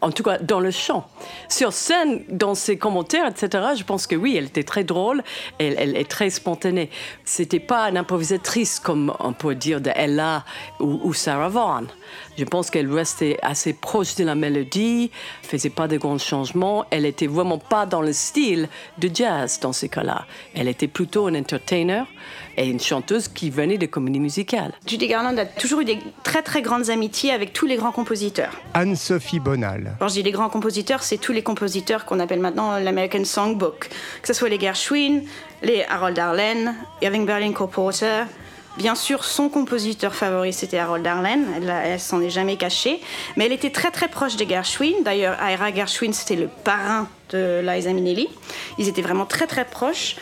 [0.02, 1.06] En tout cas, dans le chant.
[1.50, 5.24] Sur scène, dans ses commentaires, etc., je pense que oui, elle était très drôle,
[5.58, 6.90] elle, est très spontanée.
[7.26, 10.46] C'était pas une improvisatrice comme on peut dire de Ella
[10.80, 11.88] ou Sarah Vaughan.
[12.40, 15.12] Je pense qu'elle restait assez proche de la mélodie,
[15.44, 16.86] faisait pas de grands changements.
[16.90, 20.26] Elle était vraiment pas dans le style de jazz dans ces cas-là.
[20.56, 22.04] Elle était plutôt une entertainer
[22.56, 24.72] et une chanteuse qui venait de comédie musicale.
[24.88, 28.54] Judy Garland a toujours eu des très très grandes amitiés avec tous les grands compositeurs.
[28.74, 29.98] Anne-Sophie Bonal.
[30.00, 33.90] Quand je dis les grands compositeurs, c'est tous les compositeurs qu'on appelle maintenant l'American Songbook.
[34.22, 35.24] Que ce soit les Gershwin,
[35.62, 38.24] les Harold Arlen, Irving Berlin Cole Porter.
[38.80, 41.46] Bien sûr, son compositeur favori, c'était Harold Arlen.
[41.58, 43.02] Elle, elle s'en est jamais cachée.
[43.36, 45.04] Mais elle était très très proche des Gershwin.
[45.04, 48.30] D'ailleurs, Ira Gershwin, c'était le parrain de Liza Minnelli.
[48.78, 50.16] Ils étaient vraiment très très proches.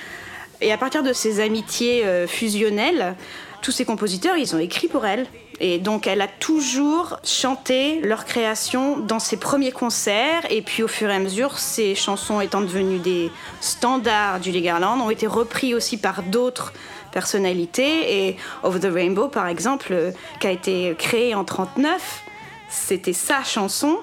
[0.60, 3.16] Et à partir de ces amitiés euh, fusionnelles,
[3.62, 5.28] tous ces compositeurs, ils ont écrit pour elle.
[5.60, 10.48] Et donc elle a toujours chanté leurs créations dans ses premiers concerts.
[10.50, 13.30] Et puis au fur et à mesure, ces chansons étant devenues des
[13.62, 16.74] standards du Garland, ont été repris aussi par d'autres
[17.12, 18.28] personnalités.
[18.28, 22.24] Et Over the Rainbow, par exemple, euh, qui a été créé en 39,
[22.70, 23.98] c'était sa chanson.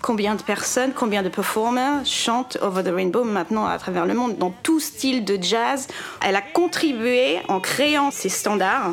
[0.00, 4.38] Combien de personnes, combien de performers chantent Over the Rainbow maintenant à travers le monde,
[4.38, 5.88] dans tout style de jazz.
[6.24, 8.92] Elle a contribué en créant ces standards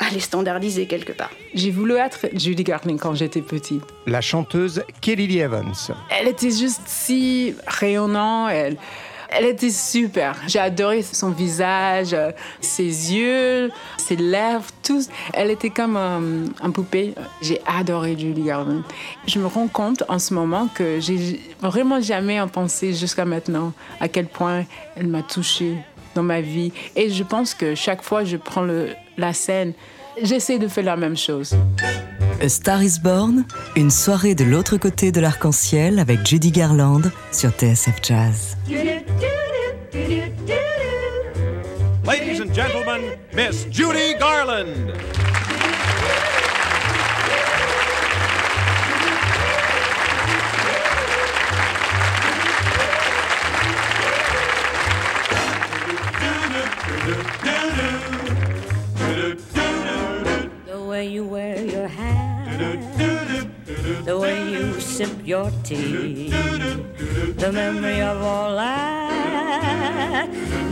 [0.00, 1.30] à les standardiser quelque part.
[1.54, 3.82] J'ai voulu être Judy Garland quand j'étais petite.
[4.06, 5.74] La chanteuse Kelly Lee Evans.
[6.10, 8.50] Elle était juste si rayonnante.
[8.50, 8.76] Elle,
[9.30, 10.36] elle était super.
[10.46, 15.02] J'ai adoré son visage, euh, ses yeux, ses lèvres, tout.
[15.32, 17.14] Elle était comme un, un poupée.
[17.40, 18.82] J'ai adoré Judy Garland.
[19.26, 24.08] Je me rends compte en ce moment que j'ai vraiment jamais pensé jusqu'à maintenant à
[24.08, 24.64] quel point
[24.96, 25.76] elle m'a touchée
[26.14, 26.72] dans ma vie.
[26.96, 28.66] Et je pense que chaque fois que je prends
[29.16, 29.74] la scène,
[30.22, 31.54] j'essaie de faire la même chose.
[32.40, 33.44] A Star is Born,
[33.76, 37.02] une soirée de l'autre côté de l'arc-en-ciel avec Judy Garland
[37.32, 38.56] sur TSF Jazz.
[42.06, 43.02] Ladies and gentlemen,
[43.34, 44.92] Miss Judy Garland.
[65.00, 66.28] Sip your tea,
[67.38, 70.28] the memory of all that.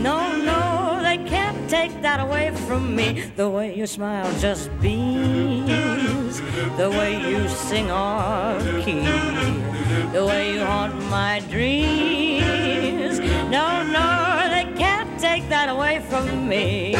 [0.07, 3.23] No, no, they can't take that away from me.
[3.35, 6.41] The way your smile just beams,
[6.77, 9.01] the way you sing our key,
[10.13, 13.17] the way you haunt my dreams.
[13.49, 14.09] No, no,
[14.53, 16.95] they can't take that away from me.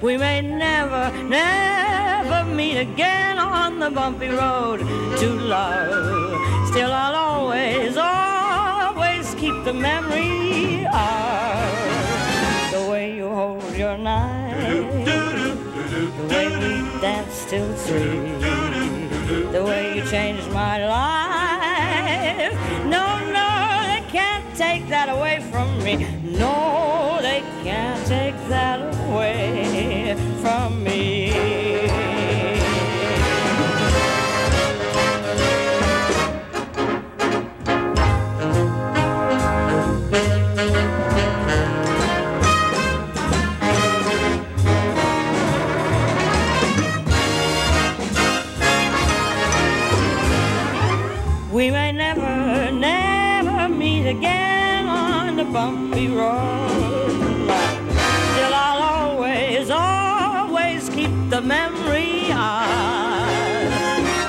[0.00, 4.78] We may never, never meet again on the bumpy road
[5.18, 6.45] to love.
[6.76, 11.70] Still, I'll always, always keep the memory of
[12.70, 18.30] the way you hold your knife, the way we danced till three,
[19.52, 22.52] the way you changed my life.
[22.84, 23.48] No, no,
[23.88, 26.06] they can't take that away from me.
[26.22, 31.25] No, they can't take that away from me.
[52.70, 56.70] Never, meet again on the bumpy road.
[58.32, 63.26] Still, I'll always, always keep the memory of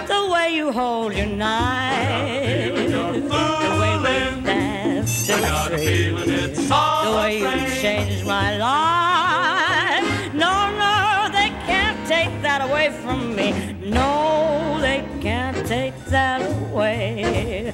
[0.07, 7.69] the way you hold your knife, the way we dance till three, the way you
[7.81, 10.33] changed my life.
[10.33, 10.53] No,
[10.83, 13.75] no, they can't take that away from me.
[13.83, 17.73] No, they can't take that away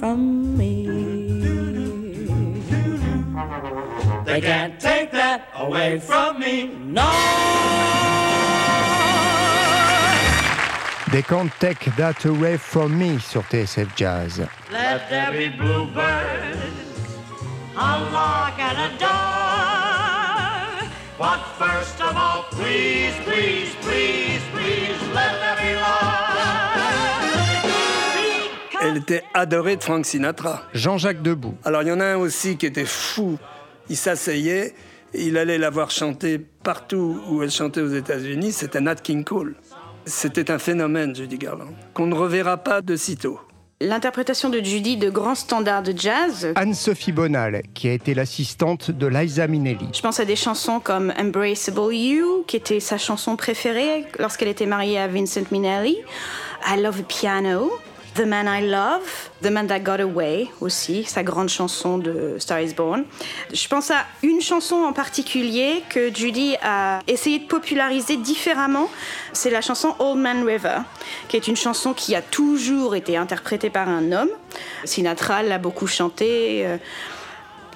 [0.00, 0.86] From me.
[4.24, 6.68] They can't take that away from me.
[6.68, 7.10] No.
[11.12, 14.38] They can't take that away from me sur TSF Jazz.
[14.72, 16.56] Let there be bluebirds,
[17.76, 20.88] a lark and a dove.
[21.18, 24.40] But first of all, please, please, please,
[28.82, 30.62] Elle était adorée de Frank Sinatra.
[30.72, 31.54] Jean-Jacques Debout.
[31.64, 33.38] Alors il y en a un aussi qui était fou.
[33.90, 34.74] Il s'asseyait,
[35.12, 38.52] il allait la voir chanter partout où elle chantait aux États-Unis.
[38.52, 39.54] C'était Nat King Cole.
[40.06, 43.38] C'était un phénomène, Judy Garland, qu'on ne reverra pas de sitôt.
[43.82, 46.52] L'interprétation de Judy de grands standards de jazz.
[46.54, 49.88] Anne-Sophie Bonal, qui a été l'assistante de Liza Minnelli.
[49.94, 54.66] Je pense à des chansons comme Embraceable You, qui était sa chanson préférée lorsqu'elle était
[54.66, 55.98] mariée à Vincent Minnelli.
[56.66, 57.70] I Love a Piano.
[58.14, 62.60] The Man I Love, The Man That Got Away aussi, sa grande chanson de Star
[62.60, 63.04] is Born.
[63.52, 68.90] Je pense à une chanson en particulier que Judy a essayé de populariser différemment.
[69.32, 70.78] C'est la chanson Old Man River,
[71.28, 74.30] qui est une chanson qui a toujours été interprétée par un homme.
[74.84, 76.66] Sinatra l'a beaucoup chantée.
[76.66, 76.78] Euh,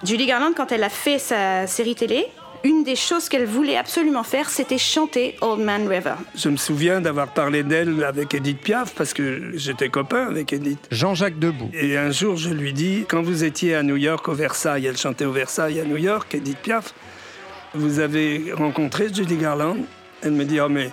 [0.03, 2.29] Judy Garland, quand elle a fait sa série télé,
[2.65, 6.15] une des choses qu'elle voulait absolument faire, c'était chanter Old Man River.
[6.35, 10.89] Je me souviens d'avoir parlé d'elle avec Edith Piaf parce que j'étais copain avec Edith.
[10.91, 11.71] Jean-Jacques Debout.
[11.75, 14.97] Et un jour, je lui dis, quand vous étiez à New York, au Versailles, elle
[14.97, 16.95] chantait au Versailles à New York, Edith Piaf,
[17.75, 19.77] vous avez rencontré Judy Garland
[20.23, 20.91] Elle me dit, oh mais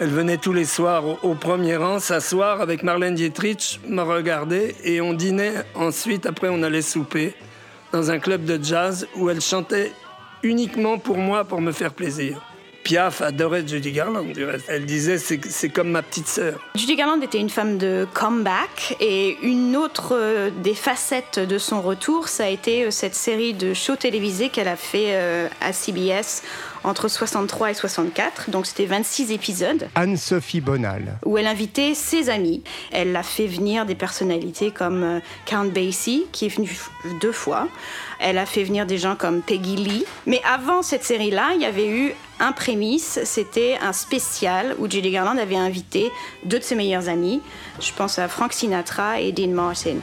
[0.00, 4.76] elle venait tous les soirs au, au premier rang s'asseoir avec Marlène Dietrich, me regarder
[4.84, 7.34] et on dînait ensuite, après on allait souper
[7.92, 9.90] dans un club de jazz où elle chantait
[10.42, 12.40] uniquement pour moi, pour me faire plaisir.
[12.88, 14.24] Piaf adorait Judy Garland.
[14.66, 16.58] Elle disait, c'est c'est comme ma petite sœur.
[16.74, 21.82] Judy Garland était une femme de comeback et une autre euh, des facettes de son
[21.82, 25.74] retour, ça a été euh, cette série de shows télévisés qu'elle a fait euh, à
[25.74, 26.42] CBS
[26.84, 28.50] entre 63 et 64.
[28.50, 31.18] Donc c'était 26 épisodes Anne-Sophie Bonal.
[31.24, 32.62] où elle invitait ses amis.
[32.92, 36.70] Elle a fait venir des personnalités comme euh, Count Basie, qui est venu
[37.20, 37.68] deux fois.
[38.20, 40.04] Elle a fait venir des gens comme Peggy Lee.
[40.26, 45.10] Mais avant cette série-là, il y avait eu un prémisse, c'était un spécial où Judy
[45.10, 46.10] Garland avait invité
[46.44, 47.40] deux de ses meilleurs amis.
[47.80, 49.96] Je pense à Frank Sinatra et Dean Martin.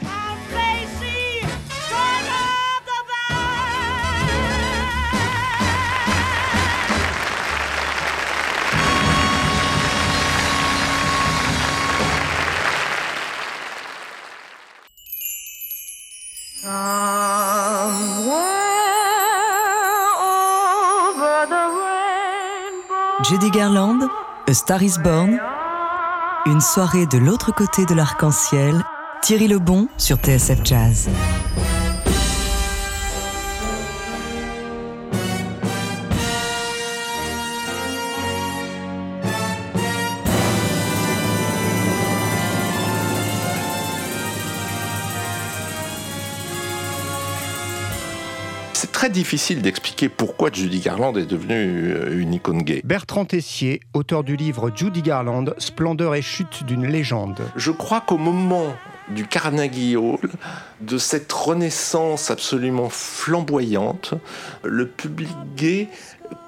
[23.28, 24.00] Judy Garland,
[24.48, 25.38] A Star is Born.
[26.46, 28.82] Une soirée de l'autre côté de l'arc-en-ciel.
[29.22, 31.08] Thierry Lebon sur TSF Jazz.
[49.16, 52.82] Difficile d'expliquer pourquoi Judy Garland est devenue euh, une icône gay.
[52.84, 57.40] Bertrand Tessier, auteur du livre Judy Garland, Splendeur et chute d'une légende.
[57.56, 58.74] Je crois qu'au moment
[59.08, 60.18] du Carnegie Hall,
[60.82, 64.12] de cette renaissance absolument flamboyante,
[64.62, 65.88] le public gay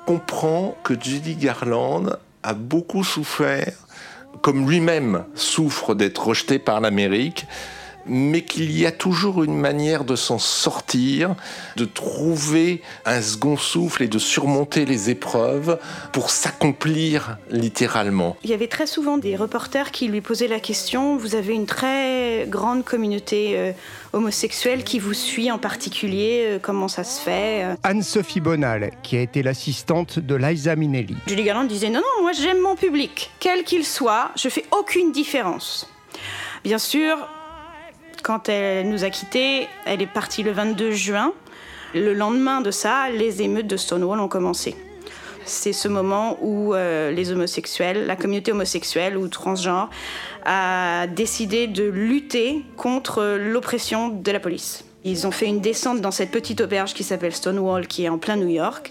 [0.05, 3.73] comprend que Judy Garland a beaucoup souffert,
[4.43, 7.47] comme lui-même souffre d'être rejeté par l'Amérique,
[8.09, 11.35] mais qu'il y a toujours une manière de s'en sortir,
[11.77, 15.79] de trouver un second souffle et de surmonter les épreuves
[16.13, 18.37] pour s'accomplir littéralement.
[18.45, 21.67] Il y avait très souvent des reporters qui lui posaient la question Vous avez une
[21.67, 23.73] très grande communauté euh,
[24.13, 27.75] homosexuelle qui vous suit en particulier, euh, comment ça se fait euh?
[27.83, 31.17] Anne-Sophie Bonal, qui a été l'assistante de Liza Minnelli.
[31.27, 35.13] Julie Garland disait Non, non, moi j'aime mon public, quel qu'il soit, je fais aucune
[35.13, 35.89] différence.
[36.65, 37.17] Bien sûr,
[38.23, 41.33] quand elle nous a quittés, elle est partie le 22 juin.
[41.95, 44.77] Le lendemain de ça, les émeutes de Stonewall ont commencé.
[45.45, 49.89] C'est ce moment où euh, les homosexuels, la communauté homosexuelle ou transgenre,
[50.45, 54.85] a décidé de lutter contre l'oppression de la police.
[55.05, 58.19] Ils ont fait une descente dans cette petite auberge qui s'appelle Stonewall, qui est en
[58.19, 58.91] plein New York.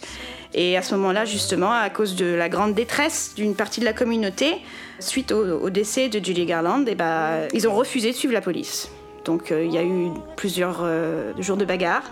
[0.56, 3.94] Et à ce moment-là, justement, à cause de la grande détresse d'une partie de la
[3.94, 4.56] communauté,
[5.00, 8.90] suite au, décès de Julie Garland, eh ben, ils ont refusé de suivre la police.
[9.28, 12.04] Donc euh, il y a eu plusieurs euh, jours de bagarre.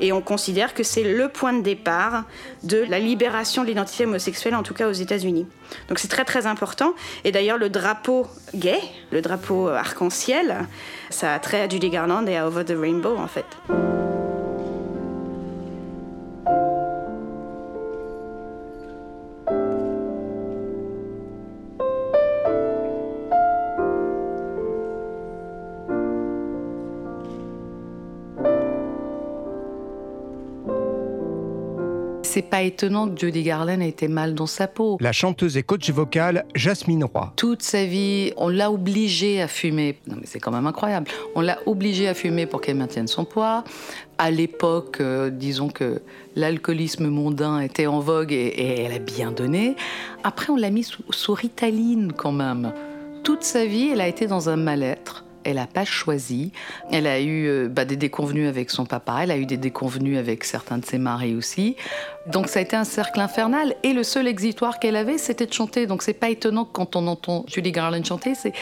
[0.00, 2.24] Et on considère que c'est le point de départ
[2.64, 5.46] de la libération de l'identité homosexuelle, en tout cas aux États-Unis.
[5.88, 6.94] Donc c'est très très important.
[7.22, 8.80] Et d'ailleurs, le drapeau gay,
[9.12, 10.66] le drapeau arc-en-ciel,
[11.10, 13.46] ça a trait à Judy Garland et à Over the Rainbow en fait.
[32.54, 34.96] Pas étonnant que Judy Garland ait été mal dans sa peau.
[35.00, 37.32] La chanteuse et coach vocale Jasmine Roy.
[37.34, 39.98] Toute sa vie, on l'a obligée à fumer.
[40.06, 41.08] Non mais c'est quand même incroyable.
[41.34, 43.64] On l'a obligée à fumer pour qu'elle maintienne son poids.
[44.18, 46.00] À l'époque, euh, disons que
[46.36, 49.74] l'alcoolisme mondain était en vogue et, et elle a bien donné.
[50.22, 52.72] Après, on l'a mis sous, sous Ritaline quand même.
[53.24, 55.24] Toute sa vie, elle a été dans un mal-être.
[55.44, 56.52] Elle n'a pas choisi.
[56.90, 59.20] Elle a eu euh, bah, des déconvenues avec son papa.
[59.22, 61.76] Elle a eu des déconvenues avec certains de ses maris aussi.
[62.26, 63.74] Donc ça a été un cercle infernal.
[63.82, 65.86] Et le seul exitoire qu'elle avait, c'était de chanter.
[65.86, 68.52] Donc c'est pas étonnant quand on entend Julie Garland chanter, c'est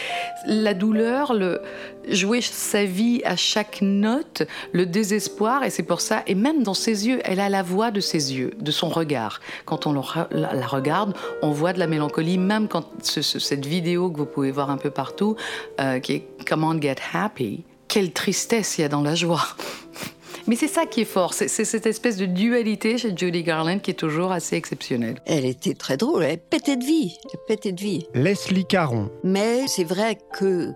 [0.45, 1.61] la douleur, le
[2.09, 5.63] jouer sa vie à chaque note, le désespoir.
[5.63, 6.23] Et c'est pour ça.
[6.27, 9.39] Et même dans ses yeux, elle a la voix de ses yeux, de son regard.
[9.65, 12.37] Quand on la, regarde, on voit de la mélancolie.
[12.37, 15.35] Même quand ce- ce- cette vidéo que vous pouvez voir un peu partout,
[15.79, 17.63] euh, qui est Come on, get happy.
[17.87, 19.43] Quelle tristesse il y a dans la joie.
[20.47, 23.79] Mais c'est ça qui est fort, c'est c'est cette espèce de dualité chez Judy Garland
[23.79, 25.21] qui est toujours assez exceptionnelle.
[25.25, 28.07] Elle était très drôle, elle pétait de vie, elle pétait de vie.
[28.13, 29.09] Leslie Caron.
[29.23, 30.71] Mais c'est vrai que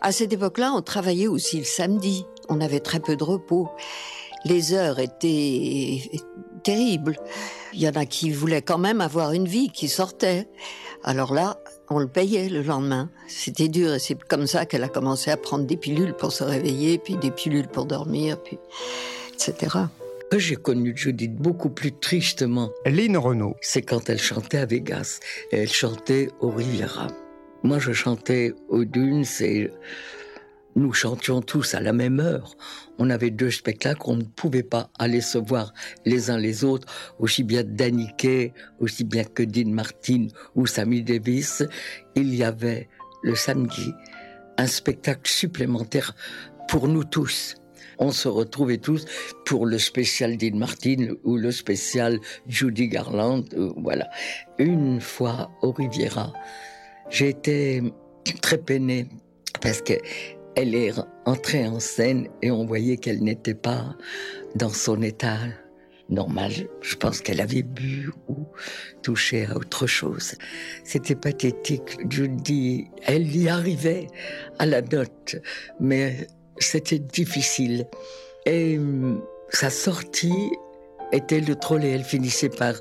[0.00, 2.24] à cette époque-là, on travaillait aussi le samedi.
[2.48, 3.68] On avait très peu de repos.
[4.44, 6.02] Les heures étaient
[6.62, 7.16] terribles.
[7.72, 10.48] Il y en a qui voulaient quand même avoir une vie, qui sortaient.
[11.04, 11.58] Alors là,
[11.90, 13.10] on le payait le lendemain.
[13.28, 16.44] C'était dur et c'est comme ça qu'elle a commencé à prendre des pilules pour se
[16.44, 18.58] réveiller, puis des pilules pour dormir, puis
[19.34, 19.78] etc.
[20.36, 22.70] J'ai connu Judith beaucoup plus tristement.
[22.86, 23.56] Lynn Renault.
[23.60, 25.18] C'est quand elle chantait à Vegas.
[25.50, 27.08] Et elle chantait au Riviera.
[27.62, 29.70] Moi, je chantais aux dunes et
[30.76, 32.56] nous chantions tous à la même heure.
[32.98, 35.74] On avait deux spectacles, on ne pouvait pas aller se voir
[36.06, 36.86] les uns les autres,
[37.18, 37.64] aussi bien
[38.16, 41.62] Kaye, aussi bien que Dean Martin ou Sammy Davis.
[42.14, 42.88] Il y avait
[43.22, 43.92] le samedi
[44.56, 46.14] un spectacle supplémentaire
[46.68, 47.56] pour nous tous.
[47.98, 49.04] On se retrouvait tous
[49.44, 53.44] pour le spécial Dean Martin ou le spécial Judy Garland.
[53.76, 54.08] Voilà.
[54.58, 56.32] Une fois au Riviera,
[57.10, 57.82] j'ai été
[58.40, 59.08] très peinée
[59.60, 59.94] parce que
[60.56, 60.92] elle est
[61.26, 63.96] entrée en scène et on voyait qu'elle n'était pas
[64.56, 65.38] dans son état
[66.08, 66.52] normal.
[66.82, 68.46] Je pense qu'elle avait bu ou
[69.02, 70.34] touché à autre chose.
[70.84, 71.98] C'était pathétique.
[72.10, 74.08] Judy, elle y arrivait
[74.58, 75.36] à la note,
[75.78, 76.26] mais
[76.58, 77.86] c'était difficile.
[78.44, 80.50] Et hum, sa sortie
[81.12, 81.90] était le trolley.
[81.90, 82.74] Elle finissait par...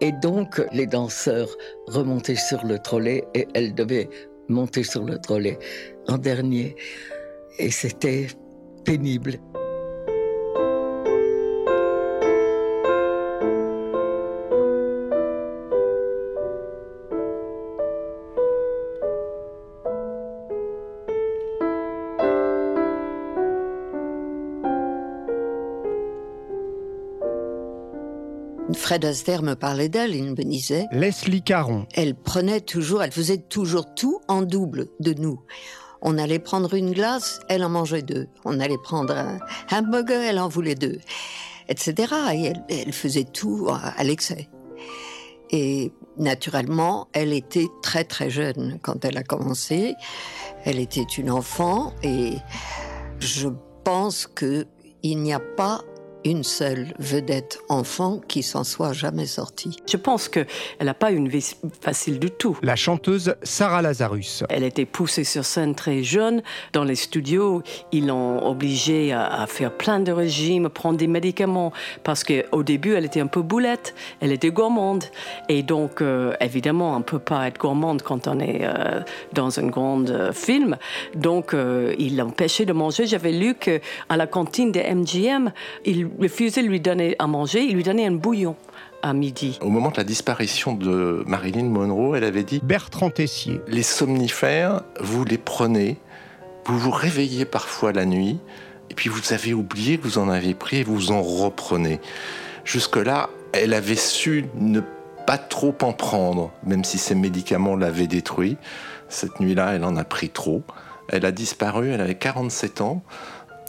[0.00, 1.48] Et donc, les danseurs
[1.86, 4.08] remontaient sur le trolley et elle devait
[4.48, 5.58] monter sur le trolley
[6.08, 6.74] en dernier.
[7.58, 8.28] Et c'était
[8.84, 9.38] pénible.
[28.90, 30.88] Fred Astaire me parlait d'elle, il me disait.
[30.90, 31.86] Leslie Caron.
[31.94, 35.40] Elle prenait toujours, elle faisait toujours tout en double de nous.
[36.02, 38.26] On allait prendre une glace, elle en mangeait deux.
[38.44, 39.38] On allait prendre un
[39.70, 40.98] hamburger, elle en voulait deux,
[41.68, 42.12] etc.
[42.34, 44.48] Et elle, elle faisait tout à, à l'excès.
[45.52, 49.94] Et naturellement, elle était très très jeune quand elle a commencé.
[50.64, 52.38] Elle était une enfant et
[53.20, 53.50] je
[53.84, 54.66] pense que
[55.04, 55.82] il n'y a pas
[56.24, 59.76] une seule vedette enfant qui s'en soit jamais sortie.
[59.86, 60.46] Je pense qu'elle
[60.80, 62.58] n'a pas une vie facile du tout.
[62.62, 64.44] La chanteuse Sarah Lazarus.
[64.48, 66.42] Elle était poussée sur scène très jeune.
[66.72, 67.62] Dans les studios,
[67.92, 71.72] ils l'ont obligée à, faire plein de régimes, prendre des médicaments,
[72.04, 75.04] parce qu'au début, elle était un peu boulette, elle était gourmande.
[75.48, 79.00] Et donc, euh, évidemment, on ne peut pas être gourmande quand on est euh,
[79.32, 80.76] dans un grand euh, film.
[81.14, 83.06] Donc, euh, il l'empêchait de manger.
[83.06, 85.52] J'avais lu qu'à la cantine des MGM,
[85.84, 88.56] il refusait de lui donner à manger, il lui donnait un bouillon
[89.02, 89.58] à midi.
[89.62, 93.60] Au moment de la disparition de Marilyn Monroe, elle avait dit Bertrand Tessier.
[93.66, 95.96] Les somnifères, vous les prenez,
[96.66, 98.38] vous vous réveillez parfois la nuit,
[98.90, 102.00] et puis vous avez oublié que vous en avez pris et vous en reprenez.
[102.64, 104.80] Jusque-là, elle avait su ne
[105.26, 108.56] pas trop en prendre, même si ses médicaments l'avaient détruit.
[109.08, 110.62] Cette nuit-là, elle en a pris trop.
[111.08, 113.02] Elle a disparu, elle avait 47 ans.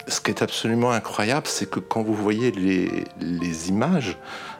[0.08, 4.18] Ce qui est absolument incroyable, c'est que quand vous voyez les, images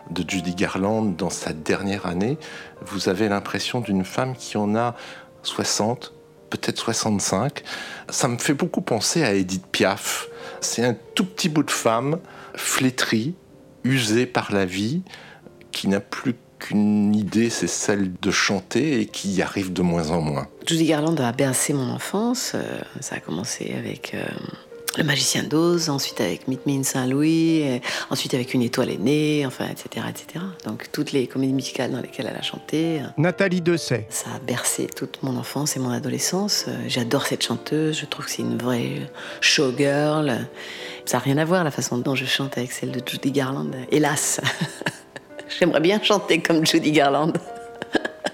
[0.10, 2.38] de Judy Garland dans sa dernière année,
[2.86, 4.96] vous avez l'impression d'une femme qui en a
[5.44, 6.14] 60,
[6.50, 7.64] peut-être 65.
[8.10, 10.28] Ça me fait beaucoup penser à Edith Piaf.
[10.60, 12.20] C'est un tout petit bout de femme,
[12.56, 13.36] flétrie,
[13.84, 15.02] usée par la vie,
[15.72, 20.12] qui n'a plus qu'une idée, c'est celle de chanter et qui y arrive de moins
[20.12, 20.48] en moins.
[20.68, 22.52] Judy Garland a bercé mon enfance.
[22.54, 24.24] Euh, ça a commencé avec euh,
[24.98, 27.80] Le Magicien d'Oz, ensuite avec Meet Me in Saint-Louis,
[28.10, 30.44] ensuite avec Une étoile est née, enfin, etc., etc.
[30.66, 33.00] Donc toutes les comédies musicales dans lesquelles elle a chanté.
[33.00, 34.06] euh, Nathalie Dessay.
[34.10, 36.66] Ça a bercé toute mon enfance et mon adolescence.
[36.68, 40.46] Euh, J'adore cette chanteuse, je trouve que c'est une vraie showgirl.
[41.06, 43.72] Ça n'a rien à voir la façon dont je chante avec celle de Judy Garland,
[43.92, 44.42] hélas.
[45.60, 47.32] J'aimerais bien chanter comme Judy Garland.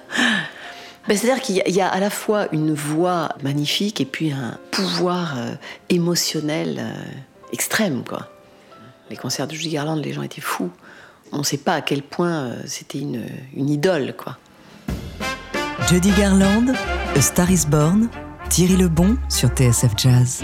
[1.08, 4.06] Ben, C'est-à-dire qu'il y, a- il y a à la fois une voix magnifique et
[4.06, 5.52] puis un pouvoir euh,
[5.90, 6.94] émotionnel euh,
[7.54, 8.04] extrême.
[8.08, 8.28] Quoi.
[9.10, 10.70] Les concerts de Judy Garland, les gens étaient fous.
[11.32, 13.24] On ne sait pas à quel point euh, c'était une,
[13.56, 14.16] une idole.
[14.18, 14.38] Quoi.
[15.88, 16.74] Judy Garland,
[17.16, 18.10] A Star is Born,
[18.50, 20.44] Thierry Lebon sur TSF Jazz.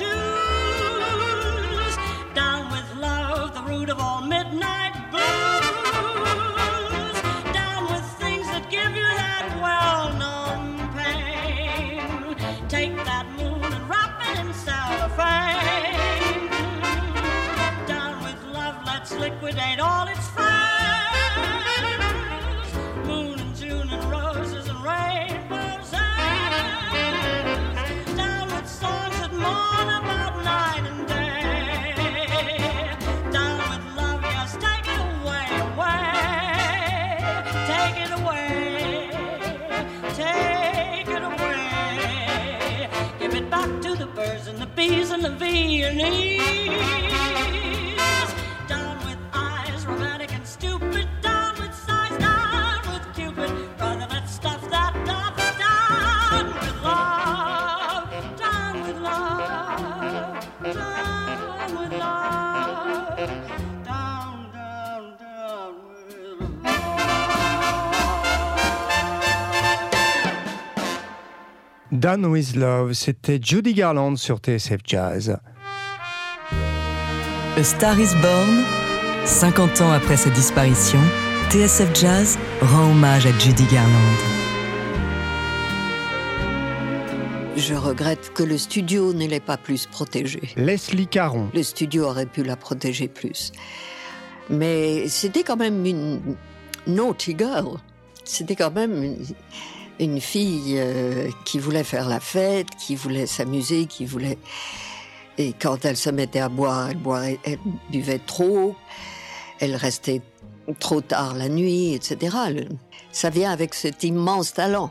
[0.00, 1.94] shoes.
[2.34, 5.66] Down with love, the root of all midnight blues.
[7.52, 10.62] Down with things that give you that well-known
[10.96, 12.34] pain.
[12.68, 16.48] Take that moon and wrap it in cellophane.
[17.86, 20.69] Down with love, let's liquidate all its friends.
[45.38, 47.29] Bees and the Viennese.
[72.00, 75.36] Done with Love, c'était Judy Garland sur TSF Jazz.
[77.58, 78.64] A Star is Born,
[79.26, 80.98] 50 ans après sa disparition,
[81.50, 84.16] TSF Jazz rend hommage à Judy Garland.
[87.58, 90.54] Je regrette que le studio ne l'ait pas plus protégée.
[90.56, 91.50] Leslie Caron.
[91.52, 93.52] Le studio aurait pu la protéger plus.
[94.48, 96.18] Mais c'était quand même une
[96.86, 97.76] naughty girl.
[98.24, 99.16] C'était quand même une,
[100.00, 104.38] une fille euh, qui voulait faire la fête, qui voulait s'amuser, qui voulait...
[105.38, 106.90] Et quand elle se mettait à boire,
[107.44, 107.58] elle,
[107.90, 108.74] buvait trop,
[109.58, 110.22] elle restait
[110.78, 112.36] trop tard la nuit, etc.
[113.12, 114.90] Ça vient avec cet immense talent.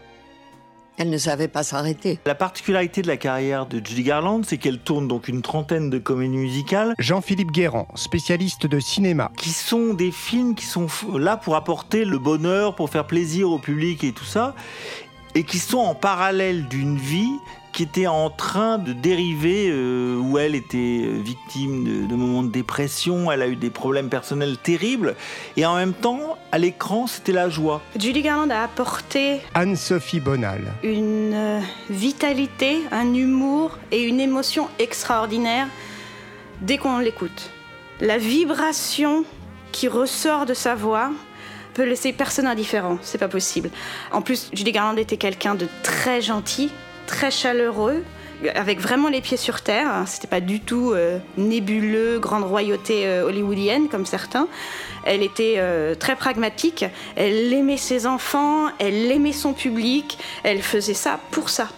[1.00, 2.20] Elle ne savait pas s'arrêter.
[2.26, 5.98] La particularité de la carrière de Judy Garland, c'est qu'elle tourne donc une trentaine de
[5.98, 6.94] comédies musicales.
[7.00, 9.32] Jean-Philippe Guérand, spécialiste de cinéma.
[9.38, 10.88] Qui sont des films qui sont
[11.18, 14.56] là pour apporter le bonheur, pour faire plaisir au public et tout ça,
[15.36, 17.32] et qui sont en parallèle d'une vie
[17.72, 22.52] qui était en train de dériver, euh, où elle était victime de, de moments de
[22.52, 25.16] dépression, elle a eu des problèmes personnels terribles,
[25.58, 27.82] et en même temps, à l'écran, c'était la joie.
[27.98, 30.62] Judy Garland a apporté Anne-Sophie Bonal.
[30.84, 31.60] une euh,
[31.90, 35.68] vitalité, un humour et une émotion extraordinaire
[36.62, 37.52] dès qu'on l'écoute.
[38.02, 39.26] La vibration
[39.72, 41.12] qui ressort de sa voix
[41.74, 43.70] peut laisser personne indifférent, c'est pas possible.
[44.12, 46.72] En plus, Judy Garland était quelqu'un de très gentil,
[47.10, 48.04] très chaleureux,
[48.54, 50.04] avec vraiment les pieds sur terre.
[50.06, 54.48] C'était pas du tout euh, nébuleux, grande royauté euh, hollywoodienne comme certains.
[55.04, 56.86] Elle était euh, très pragmatique.
[57.16, 60.20] Elle aimait ses enfants, elle aimait son public.
[60.44, 61.70] Elle faisait ça pour ça.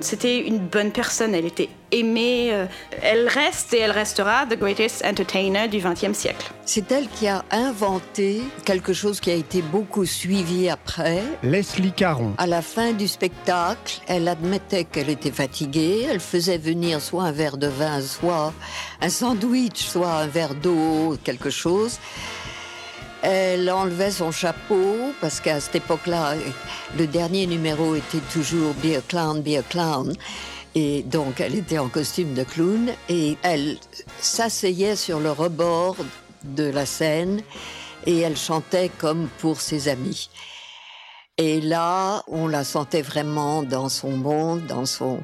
[0.00, 1.34] C'était une bonne personne.
[1.34, 2.50] Elle était aimée.
[2.52, 2.66] euh,
[3.02, 6.50] elle reste et elle restera the greatest entertainer du XXe siècle.
[6.64, 11.22] C'est elle qui a inventé quelque chose qui a été beaucoup suivi après.
[11.42, 12.34] Leslie Caron.
[12.38, 16.06] À la fin du spectacle, elle admettait qu'elle était fatiguée.
[16.08, 18.52] Elle faisait venir soit un verre de vin, soit
[19.00, 21.98] un sandwich, soit un verre d'eau, quelque chose.
[23.22, 26.34] Elle enlevait son chapeau parce qu'à cette époque-là,
[26.96, 30.14] le dernier numéro était toujours Be a Clown, Be a Clown.
[30.74, 33.76] Et donc, elle était en costume de clown et elle
[34.20, 35.96] s'asseyait sur le rebord
[36.44, 37.42] de la scène
[38.06, 40.30] et elle chantait comme pour ses amis.
[41.38, 45.20] Et là, on la sentait vraiment dans son monde, dans son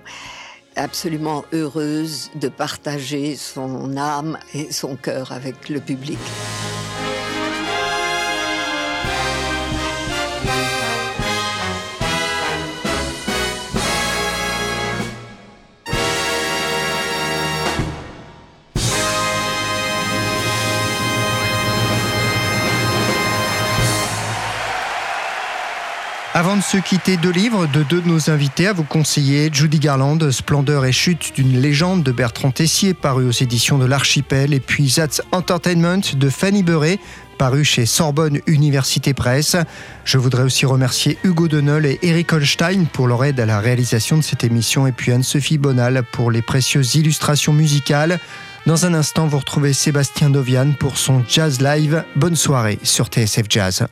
[0.74, 6.18] absolument heureuse de partager son âme et son cœur avec le public.
[26.36, 29.48] Avant de se quitter, deux livres de deux de nos invités à vous conseiller.
[29.50, 34.52] Judy Garland, Splendeur et chute d'une légende de Bertrand Tessier, paru aux éditions de l'Archipel.
[34.52, 36.98] Et puis That's Entertainment de Fanny Beuret,
[37.38, 39.56] paru chez Sorbonne Université Presse.
[40.04, 44.18] Je voudrais aussi remercier Hugo Denol et Eric Holstein pour leur aide à la réalisation
[44.18, 44.86] de cette émission.
[44.86, 48.20] Et puis Anne-Sophie Bonal pour les précieuses illustrations musicales.
[48.66, 52.04] Dans un instant, vous retrouvez Sébastien Dovian pour son Jazz Live.
[52.14, 53.86] Bonne soirée sur TSF Jazz.